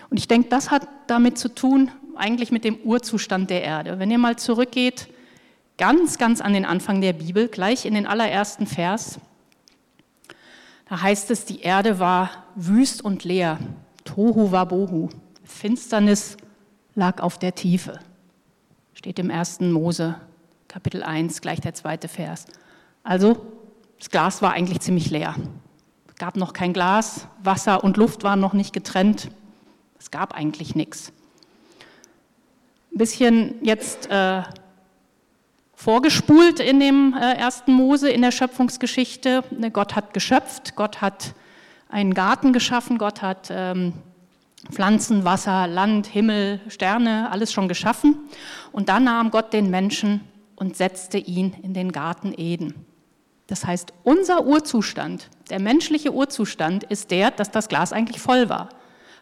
Und 0.09 0.17
ich 0.17 0.27
denke, 0.27 0.49
das 0.49 0.71
hat 0.71 0.87
damit 1.07 1.37
zu 1.37 1.49
tun, 1.49 1.91
eigentlich 2.15 2.51
mit 2.51 2.65
dem 2.65 2.77
Urzustand 2.83 3.49
der 3.49 3.63
Erde. 3.63 3.99
Wenn 3.99 4.11
ihr 4.11 4.17
mal 4.17 4.35
zurückgeht, 4.35 5.07
ganz, 5.77 6.17
ganz 6.17 6.41
an 6.41 6.53
den 6.53 6.65
Anfang 6.65 6.99
der 6.99 7.13
Bibel, 7.13 7.47
gleich 7.47 7.85
in 7.85 7.93
den 7.93 8.05
allerersten 8.05 8.67
Vers, 8.67 9.19
da 10.89 11.01
heißt 11.01 11.31
es, 11.31 11.45
die 11.45 11.61
Erde 11.61 11.99
war 11.99 12.29
wüst 12.55 13.03
und 13.03 13.23
leer, 13.23 13.59
Tohu 14.03 14.51
Wabohu, 14.51 15.09
Finsternis 15.45 16.35
lag 16.95 17.21
auf 17.21 17.37
der 17.37 17.55
Tiefe. 17.55 17.99
Steht 18.93 19.19
im 19.19 19.29
ersten 19.29 19.71
Mose, 19.71 20.15
Kapitel 20.67 21.03
1, 21.03 21.41
gleich 21.41 21.61
der 21.61 21.73
zweite 21.73 22.07
Vers. 22.07 22.45
Also, 23.03 23.45
das 23.97 24.09
Glas 24.09 24.41
war 24.41 24.53
eigentlich 24.53 24.79
ziemlich 24.79 25.09
leer 25.09 25.35
gab 26.21 26.37
noch 26.37 26.53
kein 26.53 26.71
Glas, 26.71 27.25
Wasser 27.41 27.83
und 27.83 27.97
Luft 27.97 28.23
waren 28.23 28.39
noch 28.39 28.53
nicht 28.53 28.73
getrennt. 28.73 29.31
Es 29.97 30.11
gab 30.11 30.35
eigentlich 30.35 30.75
nichts. 30.75 31.11
Ein 32.93 32.99
bisschen 32.99 33.55
jetzt 33.63 34.07
äh, 34.11 34.43
vorgespult 35.73 36.59
in 36.59 36.79
dem 36.79 37.15
äh, 37.19 37.33
ersten 37.33 37.73
Mose, 37.73 38.11
in 38.11 38.21
der 38.21 38.29
Schöpfungsgeschichte. 38.29 39.43
Ne, 39.49 39.71
Gott 39.71 39.95
hat 39.95 40.13
geschöpft, 40.13 40.75
Gott 40.75 41.01
hat 41.01 41.33
einen 41.89 42.13
Garten 42.13 42.53
geschaffen, 42.53 42.99
Gott 42.99 43.23
hat 43.23 43.47
ähm, 43.49 43.93
Pflanzen, 44.69 45.25
Wasser, 45.25 45.67
Land, 45.67 46.07
Himmel, 46.07 46.61
Sterne, 46.67 47.31
alles 47.31 47.51
schon 47.51 47.67
geschaffen. 47.67 48.17
Und 48.71 48.89
dann 48.89 49.05
nahm 49.05 49.31
Gott 49.31 49.53
den 49.53 49.69
Menschen 49.69 50.21
und 50.55 50.77
setzte 50.77 51.17
ihn 51.17 51.55
in 51.63 51.73
den 51.73 51.91
Garten 51.91 52.33
Eden. 52.37 52.85
Das 53.47 53.65
heißt, 53.65 53.93
unser 54.03 54.45
Urzustand, 54.45 55.29
der 55.49 55.59
menschliche 55.59 56.13
Urzustand 56.13 56.83
ist 56.85 57.11
der, 57.11 57.31
dass 57.31 57.51
das 57.51 57.67
Glas 57.67 57.91
eigentlich 57.91 58.21
voll 58.21 58.47
war. 58.47 58.69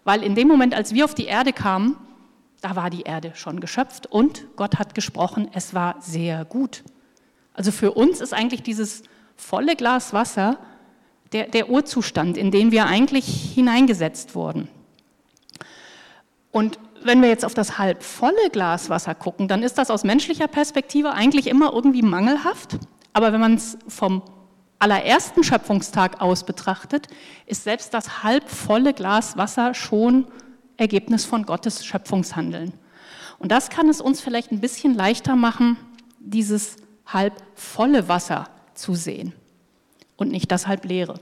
Weil 0.03 0.24
in 0.24 0.36
dem 0.36 0.48
Moment, 0.48 0.74
als 0.74 0.93
wir 0.93 1.05
auf 1.05 1.15
die 1.15 1.25
Erde 1.25 1.53
kamen, 1.53 1.96
da 2.62 2.75
war 2.75 2.89
die 2.89 3.03
Erde 3.03 3.31
schon 3.36 3.60
geschöpft 3.60 4.05
und 4.05 4.46
Gott 4.55 4.77
hat 4.77 4.93
gesprochen, 4.93 5.50
es 5.53 5.74
war 5.74 5.96
sehr 6.00 6.46
gut. 6.46 6.84
Also 7.53 7.72
für 7.72 7.93
uns 7.93 8.22
ist 8.22 8.34
eigentlich 8.34 8.62
dieses 8.62 9.03
volle 9.36 9.75
Glas 9.75 10.13
Wasser 10.13 10.58
der, 11.31 11.48
der 11.48 11.69
Urzustand, 11.69 12.38
in 12.38 12.51
den 12.51 12.72
wir 12.72 12.86
eigentlich 12.86 13.25
hineingesetzt 13.53 14.36
wurden. 14.36 14.67
Und 16.51 16.79
wenn 17.03 17.22
wir 17.22 17.29
jetzt 17.29 17.46
auf 17.46 17.53
das 17.53 17.77
halb 17.77 18.03
volle 18.03 18.50
Glas 18.51 18.89
Wasser 18.89 19.15
gucken, 19.15 19.48
dann 19.48 19.63
ist 19.63 19.77
das 19.77 19.89
aus 19.89 20.03
menschlicher 20.03 20.48
Perspektive 20.48 21.13
eigentlich 21.13 21.48
immer 21.48 21.74
irgendwie 21.74 22.01
mangelhaft. 22.01 22.77
Aber 23.13 23.32
wenn 23.34 23.39
man 23.39 23.56
es 23.56 23.77
vom 23.88 24.24
allerersten 24.79 25.44
Schöpfungstag 25.44 26.22
aus 26.22 26.46
betrachtet, 26.46 27.08
ist 27.46 27.63
selbst 27.63 27.94
das 27.94 28.24
halbvolle 28.24 28.94
Glas 28.94 29.38
Wasser 29.38 29.74
schon 29.74 30.25
Ergebnis 30.77 31.25
von 31.25 31.46
Gottes 31.46 31.86
Schöpfungshandeln. 31.86 32.74
Und 33.38 33.51
das 33.51 33.70
kann 33.70 33.89
es 33.89 34.01
uns 34.01 34.22
vielleicht 34.22 34.51
ein 34.51 34.62
bisschen 34.62 34.94
leichter 34.94 35.36
machen, 35.36 35.77
dieses 36.20 36.77
halbvolle 37.06 38.08
Wasser 38.08 38.48
zu 38.74 38.96
sehen 38.96 39.34
und 40.15 40.32
nicht 40.32 40.51
das 40.51 40.68
halbleere. 40.68 41.20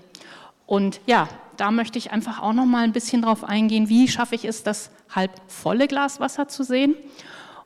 Und 0.66 1.00
ja, 1.06 1.28
da 1.58 1.72
möchte 1.72 1.98
ich 1.98 2.12
einfach 2.12 2.42
auch 2.42 2.54
noch 2.54 2.66
mal 2.66 2.84
ein 2.84 2.94
bisschen 2.94 3.22
drauf 3.22 3.44
eingehen, 3.44 3.90
wie 3.90 4.08
schaffe 4.08 4.36
ich 4.36 4.46
es, 4.46 4.64
das 4.64 4.92
halb 5.14 5.32
volle 5.48 5.88
Glas 5.88 6.20
Wasser 6.20 6.48
zu 6.48 6.64
sehen. 6.64 6.96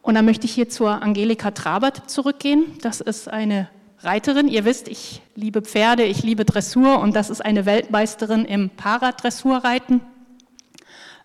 Und 0.02 0.16
dann 0.16 0.26
möchte 0.26 0.46
ich 0.46 0.54
hier 0.54 0.70
zur 0.70 1.02
Angelika 1.02 1.52
Trabert 1.52 2.10
zurückgehen. 2.10 2.66
Das 2.82 3.02
ist 3.02 3.28
eine 3.28 3.70
Reiterin. 4.00 4.48
Ihr 4.48 4.66
wisst, 4.66 4.88
ich 4.88 5.22
liebe 5.36 5.62
Pferde, 5.62 6.04
ich 6.04 6.24
liebe 6.24 6.44
Dressur 6.44 7.00
und 7.00 7.16
das 7.16 7.30
ist 7.30 7.44
eine 7.46 7.66
Weltmeisterin 7.66 8.46
im 8.46 8.72
Paradressurreiten. 8.72 10.02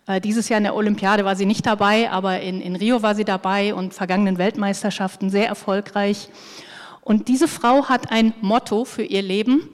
Äh, 0.06 0.20
dieses 0.20 0.48
Jahr 0.48 0.58
in 0.58 0.64
der 0.64 0.74
Olympiade 0.74 1.24
war 1.24 1.36
sie 1.36 1.46
nicht 1.46 1.64
dabei, 1.64 2.10
aber 2.10 2.40
in, 2.40 2.60
in 2.60 2.76
Rio 2.76 3.02
war 3.02 3.14
sie 3.14 3.24
dabei 3.24 3.74
und 3.74 3.94
vergangenen 3.94 4.36
Weltmeisterschaften 4.36 5.30
sehr 5.30 5.48
erfolgreich. 5.48 6.28
Und 7.00 7.28
diese 7.28 7.48
Frau 7.48 7.88
hat 7.88 8.12
ein 8.12 8.34
Motto 8.42 8.84
für 8.84 9.04
ihr 9.04 9.22
Leben, 9.22 9.68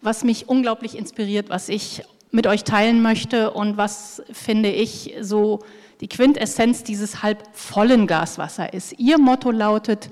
was 0.00 0.24
mich 0.24 0.48
unglaublich 0.48 0.96
inspiriert, 0.96 1.50
was 1.50 1.68
ich 1.68 2.02
mit 2.36 2.46
euch 2.46 2.64
teilen 2.64 3.00
möchte 3.00 3.50
und 3.50 3.78
was, 3.78 4.22
finde 4.30 4.70
ich, 4.70 5.14
so 5.22 5.60
die 6.02 6.06
Quintessenz 6.06 6.84
dieses 6.84 7.22
halb 7.22 7.42
vollen 7.54 8.06
Gaswasser 8.06 8.74
ist. 8.74 8.98
Ihr 8.98 9.18
Motto 9.18 9.50
lautet, 9.50 10.10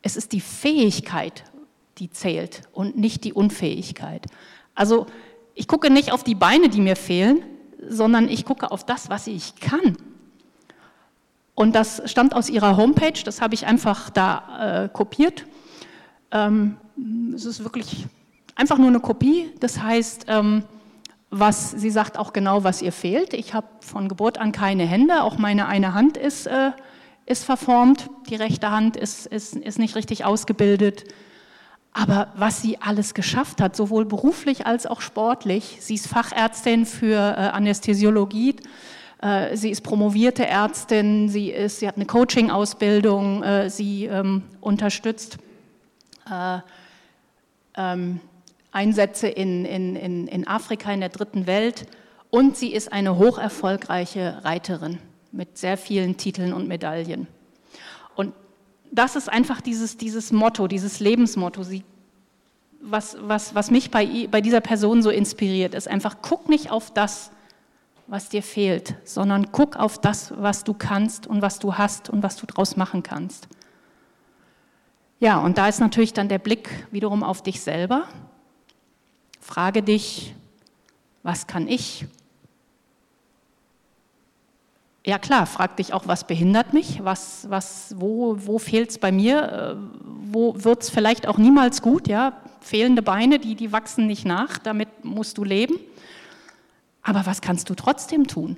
es 0.00 0.16
ist 0.16 0.32
die 0.32 0.40
Fähigkeit, 0.40 1.44
die 1.98 2.10
zählt 2.10 2.62
und 2.72 2.96
nicht 2.96 3.24
die 3.24 3.34
Unfähigkeit. 3.34 4.24
Also 4.74 5.04
ich 5.54 5.68
gucke 5.68 5.90
nicht 5.90 6.12
auf 6.12 6.24
die 6.24 6.34
Beine, 6.34 6.70
die 6.70 6.80
mir 6.80 6.96
fehlen, 6.96 7.42
sondern 7.86 8.30
ich 8.30 8.46
gucke 8.46 8.70
auf 8.70 8.86
das, 8.86 9.10
was 9.10 9.26
ich 9.26 9.56
kann. 9.56 9.98
Und 11.54 11.74
das 11.74 12.00
stammt 12.06 12.34
aus 12.34 12.48
ihrer 12.48 12.78
Homepage, 12.78 13.22
das 13.22 13.42
habe 13.42 13.52
ich 13.52 13.66
einfach 13.66 14.08
da 14.08 14.84
äh, 14.84 14.88
kopiert. 14.88 15.44
Ähm, 16.30 16.78
es 17.34 17.44
ist 17.44 17.62
wirklich 17.62 18.06
einfach 18.54 18.78
nur 18.78 18.88
eine 18.88 19.00
Kopie, 19.00 19.50
das 19.60 19.82
heißt, 19.82 20.24
ähm, 20.28 20.64
was 21.30 21.70
sie 21.70 21.90
sagt 21.90 22.18
auch 22.18 22.32
genau, 22.32 22.64
was 22.64 22.82
ihr 22.82 22.92
fehlt. 22.92 23.34
Ich 23.34 23.54
habe 23.54 23.68
von 23.80 24.08
Geburt 24.08 24.38
an 24.38 24.52
keine 24.52 24.84
Hände, 24.84 25.22
auch 25.22 25.38
meine 25.38 25.66
eine 25.66 25.94
Hand 25.94 26.16
ist, 26.16 26.46
äh, 26.46 26.72
ist 27.26 27.44
verformt, 27.44 28.10
die 28.28 28.34
rechte 28.34 28.70
Hand 28.70 28.96
ist, 28.96 29.26
ist, 29.26 29.54
ist 29.54 29.78
nicht 29.78 29.94
richtig 29.94 30.24
ausgebildet. 30.24 31.04
Aber 31.92 32.32
was 32.36 32.62
sie 32.62 32.78
alles 32.80 33.14
geschafft 33.14 33.60
hat, 33.60 33.76
sowohl 33.76 34.04
beruflich 34.04 34.66
als 34.66 34.86
auch 34.86 35.00
sportlich, 35.00 35.78
sie 35.80 35.94
ist 35.94 36.06
Fachärztin 36.06 36.86
für 36.86 37.16
äh, 37.16 37.40
Anästhesiologie, 37.50 38.56
äh, 39.22 39.56
sie 39.56 39.70
ist 39.70 39.82
promovierte 39.82 40.46
Ärztin, 40.46 41.28
sie, 41.28 41.50
ist, 41.50 41.80
sie 41.80 41.88
hat 41.88 41.96
eine 41.96 42.06
Coaching-Ausbildung, 42.06 43.42
äh, 43.42 43.70
sie 43.70 44.06
ähm, 44.06 44.42
unterstützt 44.60 45.38
äh, 46.30 46.58
ähm, 47.76 48.20
Einsätze 48.72 49.28
in, 49.28 49.64
in, 49.64 49.96
in, 49.96 50.28
in 50.28 50.46
Afrika, 50.46 50.92
in 50.92 51.00
der 51.00 51.08
dritten 51.08 51.46
Welt. 51.46 51.86
Und 52.30 52.56
sie 52.56 52.72
ist 52.72 52.92
eine 52.92 53.18
hocherfolgreiche 53.18 54.44
Reiterin 54.44 54.98
mit 55.32 55.58
sehr 55.58 55.76
vielen 55.76 56.16
Titeln 56.16 56.52
und 56.52 56.68
Medaillen. 56.68 57.26
Und 58.14 58.34
das 58.92 59.16
ist 59.16 59.28
einfach 59.28 59.60
dieses, 59.60 59.96
dieses 59.96 60.32
Motto, 60.32 60.68
dieses 60.68 61.00
Lebensmotto, 61.00 61.62
sie, 61.62 61.84
was, 62.80 63.16
was, 63.20 63.54
was 63.54 63.70
mich 63.70 63.90
bei, 63.90 64.28
bei 64.30 64.40
dieser 64.40 64.60
Person 64.60 65.02
so 65.02 65.10
inspiriert, 65.10 65.74
ist 65.74 65.88
einfach, 65.88 66.16
guck 66.22 66.48
nicht 66.48 66.70
auf 66.70 66.92
das, 66.92 67.30
was 68.06 68.28
dir 68.28 68.42
fehlt, 68.42 68.96
sondern 69.04 69.52
guck 69.52 69.76
auf 69.76 70.00
das, 70.00 70.32
was 70.36 70.64
du 70.64 70.74
kannst 70.74 71.26
und 71.26 71.42
was 71.42 71.60
du 71.60 71.74
hast 71.74 72.10
und 72.10 72.22
was 72.22 72.36
du 72.36 72.46
daraus 72.46 72.76
machen 72.76 73.02
kannst. 73.02 73.48
Ja, 75.20 75.38
und 75.38 75.58
da 75.58 75.68
ist 75.68 75.80
natürlich 75.80 76.12
dann 76.12 76.28
der 76.28 76.38
Blick 76.38 76.88
wiederum 76.90 77.22
auf 77.22 77.42
dich 77.42 77.60
selber 77.60 78.08
Frage 79.50 79.82
dich, 79.82 80.32
was 81.24 81.48
kann 81.48 81.66
ich? 81.66 82.06
Ja 85.04 85.18
klar, 85.18 85.44
frag 85.46 85.76
dich 85.76 85.92
auch, 85.92 86.06
was 86.06 86.24
behindert 86.24 86.72
mich, 86.72 87.02
was, 87.02 87.50
was, 87.50 87.96
wo, 87.98 88.36
wo 88.38 88.60
fehlt 88.60 88.90
es 88.90 88.98
bei 88.98 89.10
mir, 89.10 89.42
äh, 89.42 90.04
wo 90.32 90.54
wird 90.56 90.84
es 90.84 90.90
vielleicht 90.90 91.26
auch 91.26 91.36
niemals 91.36 91.82
gut, 91.82 92.06
ja, 92.06 92.40
fehlende 92.60 93.02
Beine, 93.02 93.40
die, 93.40 93.56
die 93.56 93.72
wachsen 93.72 94.06
nicht 94.06 94.24
nach, 94.24 94.58
damit 94.58 95.04
musst 95.04 95.36
du 95.36 95.42
leben. 95.42 95.80
Aber 97.02 97.26
was 97.26 97.40
kannst 97.40 97.68
du 97.70 97.74
trotzdem 97.74 98.28
tun? 98.28 98.56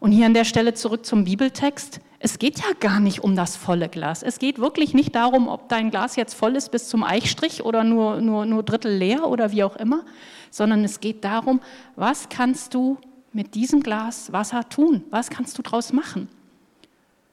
Und 0.00 0.12
hier 0.12 0.26
an 0.26 0.34
der 0.34 0.44
Stelle 0.44 0.74
zurück 0.74 1.04
zum 1.04 1.24
Bibeltext. 1.24 2.00
Es 2.20 2.38
geht 2.38 2.58
ja 2.58 2.72
gar 2.78 3.00
nicht 3.00 3.22
um 3.22 3.36
das 3.36 3.56
volle 3.56 3.88
Glas. 3.88 4.22
Es 4.22 4.38
geht 4.38 4.58
wirklich 4.58 4.94
nicht 4.94 5.14
darum, 5.14 5.48
ob 5.48 5.68
dein 5.68 5.90
Glas 5.90 6.16
jetzt 6.16 6.34
voll 6.34 6.56
ist 6.56 6.70
bis 6.70 6.88
zum 6.88 7.04
Eichstrich 7.04 7.64
oder 7.64 7.84
nur, 7.84 8.20
nur, 8.20 8.44
nur 8.44 8.62
Drittel 8.62 8.96
leer 8.96 9.28
oder 9.28 9.52
wie 9.52 9.64
auch 9.64 9.76
immer, 9.76 10.04
sondern 10.50 10.84
es 10.84 11.00
geht 11.00 11.24
darum, 11.24 11.60
was 11.96 12.28
kannst 12.28 12.74
du 12.74 12.98
mit 13.32 13.54
diesem 13.54 13.82
Glas 13.82 14.32
Wasser 14.32 14.68
tun? 14.68 15.04
Was 15.10 15.30
kannst 15.30 15.58
du 15.58 15.62
daraus 15.62 15.92
machen? 15.92 16.28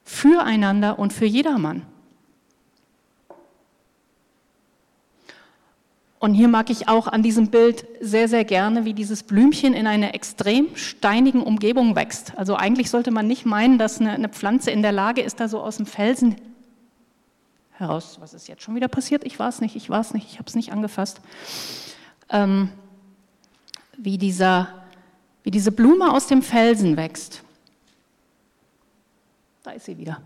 Füreinander 0.04 0.98
und 0.98 1.12
für 1.12 1.26
jedermann. 1.26 1.82
Und 6.26 6.34
hier 6.34 6.48
mag 6.48 6.70
ich 6.70 6.88
auch 6.88 7.06
an 7.06 7.22
diesem 7.22 7.52
Bild 7.52 7.86
sehr, 8.00 8.26
sehr 8.26 8.44
gerne, 8.44 8.84
wie 8.84 8.94
dieses 8.94 9.22
Blümchen 9.22 9.74
in 9.74 9.86
einer 9.86 10.12
extrem 10.12 10.74
steinigen 10.74 11.40
Umgebung 11.40 11.94
wächst. 11.94 12.36
Also 12.36 12.56
eigentlich 12.56 12.90
sollte 12.90 13.12
man 13.12 13.28
nicht 13.28 13.46
meinen, 13.46 13.78
dass 13.78 14.00
eine, 14.00 14.10
eine 14.10 14.28
Pflanze 14.28 14.72
in 14.72 14.82
der 14.82 14.90
Lage 14.90 15.20
ist, 15.20 15.38
da 15.38 15.46
so 15.46 15.60
aus 15.60 15.76
dem 15.76 15.86
Felsen 15.86 16.34
heraus. 17.74 18.16
Was 18.18 18.34
ist 18.34 18.48
jetzt 18.48 18.64
schon 18.64 18.74
wieder 18.74 18.88
passiert? 18.88 19.22
Ich 19.22 19.38
weiß 19.38 19.60
nicht, 19.60 19.76
ich 19.76 19.88
weiß 19.88 20.14
nicht, 20.14 20.26
ich 20.28 20.40
habe 20.40 20.48
es 20.48 20.56
nicht 20.56 20.72
angefasst. 20.72 21.20
Ähm, 22.28 22.70
wie, 23.96 24.18
dieser, 24.18 24.66
wie 25.44 25.52
diese 25.52 25.70
Blume 25.70 26.12
aus 26.12 26.26
dem 26.26 26.42
Felsen 26.42 26.96
wächst. 26.96 27.44
Da 29.62 29.70
ist 29.70 29.86
sie 29.86 29.96
wieder. 29.96 30.20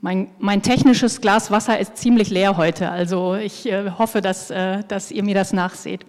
Mein, 0.00 0.28
mein, 0.38 0.62
technisches 0.62 1.20
Glas 1.20 1.50
Wasser 1.50 1.78
ist 1.78 1.96
ziemlich 1.96 2.30
leer 2.30 2.56
heute, 2.56 2.90
also 2.90 3.34
ich 3.34 3.66
äh, 3.66 3.90
hoffe, 3.92 4.20
dass, 4.20 4.50
äh, 4.50 4.84
dass, 4.88 5.10
ihr 5.10 5.24
mir 5.24 5.34
das 5.34 5.52
nachseht. 5.52 6.04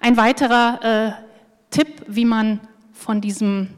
Ein 0.00 0.16
weiterer 0.16 0.80
äh, 0.82 1.12
Tipp, 1.70 2.02
wie 2.08 2.24
man 2.24 2.60
von, 2.92 3.20
diesem, 3.20 3.70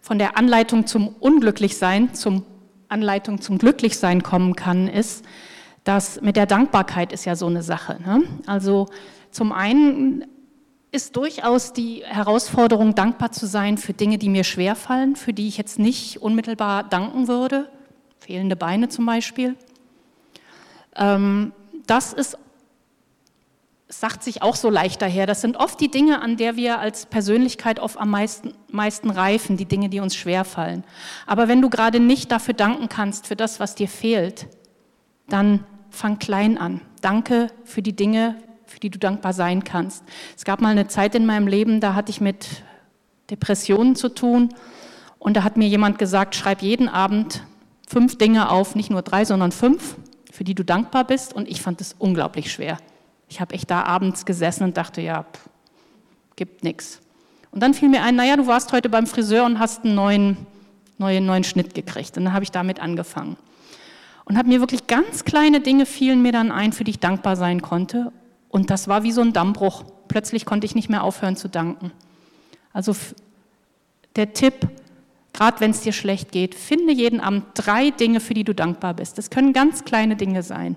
von 0.00 0.18
der 0.18 0.36
Anleitung 0.36 0.86
zum 0.86 1.08
Unglücklichsein 1.20 2.12
zum 2.14 2.44
Anleitung 2.88 3.40
zum 3.40 3.58
Glücklichsein 3.58 4.22
kommen 4.22 4.54
kann, 4.56 4.88
ist, 4.88 5.24
dass 5.84 6.20
mit 6.20 6.36
der 6.36 6.46
Dankbarkeit 6.46 7.12
ist 7.12 7.24
ja 7.24 7.36
so 7.36 7.46
eine 7.46 7.62
Sache. 7.62 7.98
Ne? 8.04 8.22
Also 8.46 8.88
zum 9.30 9.52
einen 9.52 10.24
ist 10.94 11.16
durchaus 11.16 11.72
die 11.72 12.04
Herausforderung, 12.04 12.94
dankbar 12.94 13.32
zu 13.32 13.46
sein 13.46 13.78
für 13.78 13.92
Dinge, 13.92 14.16
die 14.16 14.28
mir 14.28 14.44
schwerfallen, 14.44 15.16
für 15.16 15.32
die 15.32 15.48
ich 15.48 15.58
jetzt 15.58 15.80
nicht 15.80 16.22
unmittelbar 16.22 16.84
danken 16.84 17.26
würde, 17.26 17.68
fehlende 18.20 18.54
Beine 18.54 18.88
zum 18.88 19.04
Beispiel. 19.04 19.56
Ähm, 20.94 21.52
das 21.88 22.12
ist, 22.12 22.38
sagt 23.88 24.22
sich 24.22 24.42
auch 24.42 24.54
so 24.54 24.70
leicht 24.70 25.02
daher. 25.02 25.26
Das 25.26 25.40
sind 25.40 25.56
oft 25.56 25.80
die 25.80 25.90
Dinge, 25.90 26.22
an 26.22 26.36
der 26.36 26.54
wir 26.54 26.78
als 26.78 27.06
Persönlichkeit 27.06 27.80
oft 27.80 27.98
am 27.98 28.10
meisten, 28.10 28.54
meisten 28.68 29.10
reifen, 29.10 29.56
die 29.56 29.66
Dinge, 29.66 29.88
die 29.88 29.98
uns 29.98 30.14
schwerfallen. 30.14 30.84
Aber 31.26 31.48
wenn 31.48 31.60
du 31.60 31.70
gerade 31.70 31.98
nicht 31.98 32.30
dafür 32.30 32.54
danken 32.54 32.88
kannst, 32.88 33.26
für 33.26 33.34
das, 33.34 33.58
was 33.58 33.74
dir 33.74 33.88
fehlt, 33.88 34.46
dann 35.28 35.64
fang 35.90 36.20
klein 36.20 36.56
an. 36.56 36.80
Danke 37.00 37.48
für 37.64 37.82
die 37.82 37.96
Dinge, 37.96 38.36
für 38.74 38.80
die 38.80 38.90
du 38.90 38.98
dankbar 38.98 39.32
sein 39.32 39.62
kannst. 39.62 40.02
Es 40.36 40.44
gab 40.44 40.60
mal 40.60 40.70
eine 40.70 40.88
Zeit 40.88 41.14
in 41.14 41.26
meinem 41.26 41.46
Leben, 41.46 41.80
da 41.80 41.94
hatte 41.94 42.10
ich 42.10 42.20
mit 42.20 42.64
Depressionen 43.30 43.94
zu 43.94 44.08
tun 44.08 44.52
und 45.20 45.36
da 45.36 45.44
hat 45.44 45.56
mir 45.56 45.68
jemand 45.68 46.00
gesagt, 46.00 46.34
schreib 46.34 46.60
jeden 46.60 46.88
Abend 46.88 47.44
fünf 47.86 48.18
Dinge 48.18 48.50
auf, 48.50 48.74
nicht 48.74 48.90
nur 48.90 49.02
drei, 49.02 49.24
sondern 49.24 49.52
fünf, 49.52 49.94
für 50.32 50.42
die 50.42 50.56
du 50.56 50.64
dankbar 50.64 51.04
bist 51.04 51.32
und 51.32 51.48
ich 51.48 51.62
fand 51.62 51.80
es 51.80 51.94
unglaublich 51.96 52.50
schwer. 52.50 52.78
Ich 53.28 53.40
habe 53.40 53.54
echt 53.54 53.70
da 53.70 53.84
abends 53.84 54.26
gesessen 54.26 54.64
und 54.64 54.76
dachte, 54.76 55.00
ja, 55.00 55.22
pff, 55.22 55.48
gibt 56.34 56.64
nichts. 56.64 57.00
Und 57.52 57.62
dann 57.62 57.74
fiel 57.74 57.88
mir 57.88 58.02
ein, 58.02 58.16
naja, 58.16 58.36
du 58.36 58.48
warst 58.48 58.72
heute 58.72 58.88
beim 58.88 59.06
Friseur 59.06 59.44
und 59.44 59.60
hast 59.60 59.84
einen 59.84 59.94
neuen, 59.94 60.36
neuen, 60.98 61.24
neuen 61.24 61.44
Schnitt 61.44 61.74
gekriegt. 61.74 62.18
Und 62.18 62.24
dann 62.24 62.32
habe 62.34 62.42
ich 62.42 62.50
damit 62.50 62.80
angefangen. 62.80 63.36
Und 64.24 64.36
habe 64.36 64.48
mir 64.48 64.58
wirklich 64.58 64.88
ganz 64.88 65.24
kleine 65.24 65.60
Dinge 65.60 65.86
fielen 65.86 66.22
mir 66.22 66.32
dann 66.32 66.50
ein, 66.50 66.72
für 66.72 66.82
die 66.82 66.90
ich 66.90 66.98
dankbar 66.98 67.36
sein 67.36 67.62
konnte. 67.62 68.10
Und 68.54 68.70
das 68.70 68.86
war 68.86 69.02
wie 69.02 69.10
so 69.10 69.20
ein 69.20 69.32
Dammbruch. 69.32 69.82
Plötzlich 70.06 70.46
konnte 70.46 70.64
ich 70.64 70.76
nicht 70.76 70.88
mehr 70.88 71.02
aufhören 71.02 71.34
zu 71.34 71.48
danken. 71.48 71.90
Also 72.72 72.94
der 74.14 74.32
Tipp, 74.32 74.68
gerade 75.32 75.58
wenn 75.58 75.72
es 75.72 75.80
dir 75.80 75.92
schlecht 75.92 76.30
geht, 76.30 76.54
finde 76.54 76.92
jeden 76.92 77.18
Abend 77.18 77.46
drei 77.54 77.90
Dinge, 77.90 78.20
für 78.20 78.32
die 78.32 78.44
du 78.44 78.54
dankbar 78.54 78.94
bist. 78.94 79.18
Das 79.18 79.30
können 79.30 79.54
ganz 79.54 79.84
kleine 79.84 80.14
Dinge 80.14 80.44
sein. 80.44 80.76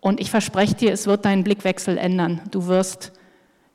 Und 0.00 0.18
ich 0.18 0.30
verspreche 0.30 0.74
dir, 0.74 0.92
es 0.94 1.06
wird 1.06 1.26
deinen 1.26 1.44
Blickwechsel 1.44 1.98
ändern. 1.98 2.40
Du 2.50 2.68
wirst, 2.68 3.12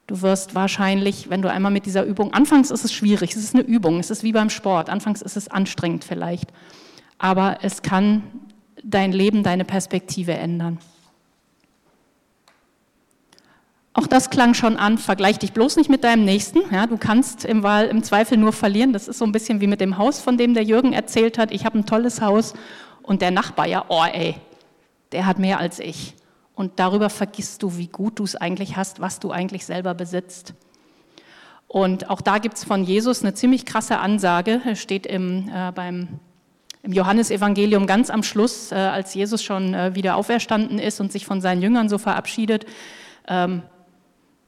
du 0.07 0.23
wirst 0.23 0.55
wahrscheinlich, 0.55 1.29
wenn 1.29 1.43
du 1.43 1.51
einmal 1.51 1.71
mit 1.71 1.85
dieser 1.85 2.03
Übung, 2.03 2.33
anfangs 2.33 2.71
ist 2.71 2.83
es 2.83 2.91
schwierig, 2.91 3.35
es 3.35 3.43
ist 3.43 3.53
eine 3.53 3.63
Übung, 3.63 3.99
es 3.99 4.09
ist 4.09 4.23
wie 4.23 4.31
beim 4.31 4.49
Sport, 4.49 4.89
anfangs 4.89 5.21
ist 5.21 5.37
es 5.37 5.49
anstrengend 5.49 6.03
vielleicht, 6.03 6.51
aber 7.19 7.59
es 7.61 7.83
kann 7.83 8.23
dein 8.83 9.11
Leben, 9.11 9.43
deine 9.43 9.65
Perspektive 9.65 10.33
ändern. 10.33 10.79
Auch 13.93 14.07
das 14.07 14.29
klang 14.29 14.53
schon 14.53 14.77
an, 14.77 14.97
vergleich 14.97 15.39
dich 15.39 15.51
bloß 15.51 15.75
nicht 15.75 15.89
mit 15.89 16.05
deinem 16.05 16.23
Nächsten. 16.23 16.59
Ja, 16.73 16.87
du 16.87 16.97
kannst 16.97 17.43
im, 17.43 17.61
Wahl, 17.61 17.87
im 17.87 18.03
Zweifel 18.03 18.37
nur 18.37 18.53
verlieren. 18.53 18.93
Das 18.93 19.09
ist 19.09 19.17
so 19.17 19.25
ein 19.25 19.33
bisschen 19.33 19.59
wie 19.59 19.67
mit 19.67 19.81
dem 19.81 19.97
Haus, 19.97 20.21
von 20.21 20.37
dem 20.37 20.53
der 20.53 20.63
Jürgen 20.63 20.93
erzählt 20.93 21.37
hat. 21.37 21.51
Ich 21.51 21.65
habe 21.65 21.79
ein 21.79 21.85
tolles 21.85 22.21
Haus 22.21 22.53
und 23.03 23.21
der 23.21 23.31
Nachbar, 23.31 23.67
ja, 23.67 23.83
oh 23.89 24.03
ey, 24.03 24.35
der 25.11 25.25
hat 25.25 25.39
mehr 25.39 25.59
als 25.59 25.79
ich. 25.79 26.15
Und 26.55 26.79
darüber 26.79 27.09
vergisst 27.09 27.63
du, 27.63 27.77
wie 27.77 27.87
gut 27.87 28.19
du 28.19 28.23
es 28.23 28.35
eigentlich 28.35 28.77
hast, 28.77 29.01
was 29.01 29.19
du 29.19 29.31
eigentlich 29.31 29.65
selber 29.65 29.93
besitzt. 29.93 30.53
Und 31.67 32.09
auch 32.09 32.21
da 32.21 32.37
gibt 32.37 32.57
es 32.57 32.63
von 32.63 32.83
Jesus 32.83 33.23
eine 33.23 33.33
ziemlich 33.33 33.65
krasse 33.65 33.97
Ansage, 33.99 34.61
steht 34.75 35.05
im, 35.05 35.49
äh, 35.49 35.71
beim, 35.73 36.19
im 36.83 36.93
Johannesevangelium 36.93 37.87
ganz 37.87 38.09
am 38.09 38.23
Schluss, 38.23 38.71
äh, 38.71 38.75
als 38.75 39.13
Jesus 39.13 39.43
schon 39.43 39.73
äh, 39.73 39.95
wieder 39.95 40.15
auferstanden 40.15 40.79
ist 40.79 41.01
und 41.01 41.11
sich 41.11 41.25
von 41.25 41.41
seinen 41.41 41.61
Jüngern 41.61 41.89
so 41.89 41.97
verabschiedet. 41.97 42.65
Ähm, 43.27 43.63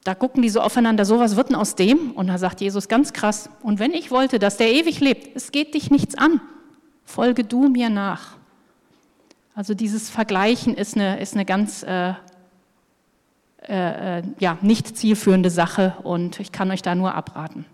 da 0.03 0.15
gucken 0.15 0.41
die 0.41 0.49
so 0.49 0.59
aufeinander, 0.59 1.05
so 1.05 1.19
was 1.19 1.35
wird 1.35 1.49
denn 1.49 1.55
aus 1.55 1.75
dem? 1.75 2.11
Und 2.11 2.27
da 2.27 2.37
sagt 2.37 2.61
Jesus 2.61 2.87
ganz 2.87 3.13
krass, 3.13 3.49
und 3.61 3.79
wenn 3.79 3.93
ich 3.93 4.11
wollte, 4.11 4.37
dass 4.39 4.57
der 4.57 4.71
ewig 4.71 4.99
lebt, 4.99 5.35
es 5.35 5.51
geht 5.51 5.73
dich 5.73 5.91
nichts 5.91 6.15
an, 6.15 6.41
folge 7.05 7.43
du 7.43 7.69
mir 7.69 7.89
nach. 7.89 8.37
Also 9.55 9.73
dieses 9.73 10.09
Vergleichen 10.09 10.75
ist 10.75 10.95
eine, 10.95 11.19
ist 11.19 11.35
eine 11.35 11.45
ganz 11.45 11.83
äh, 11.83 12.13
äh, 13.69 14.19
äh, 14.19 14.23
ja, 14.39 14.57
nicht 14.61 14.97
zielführende 14.97 15.49
Sache 15.49 15.95
und 16.03 16.39
ich 16.39 16.51
kann 16.51 16.69
euch 16.71 16.81
da 16.81 16.95
nur 16.95 17.15
abraten. 17.15 17.65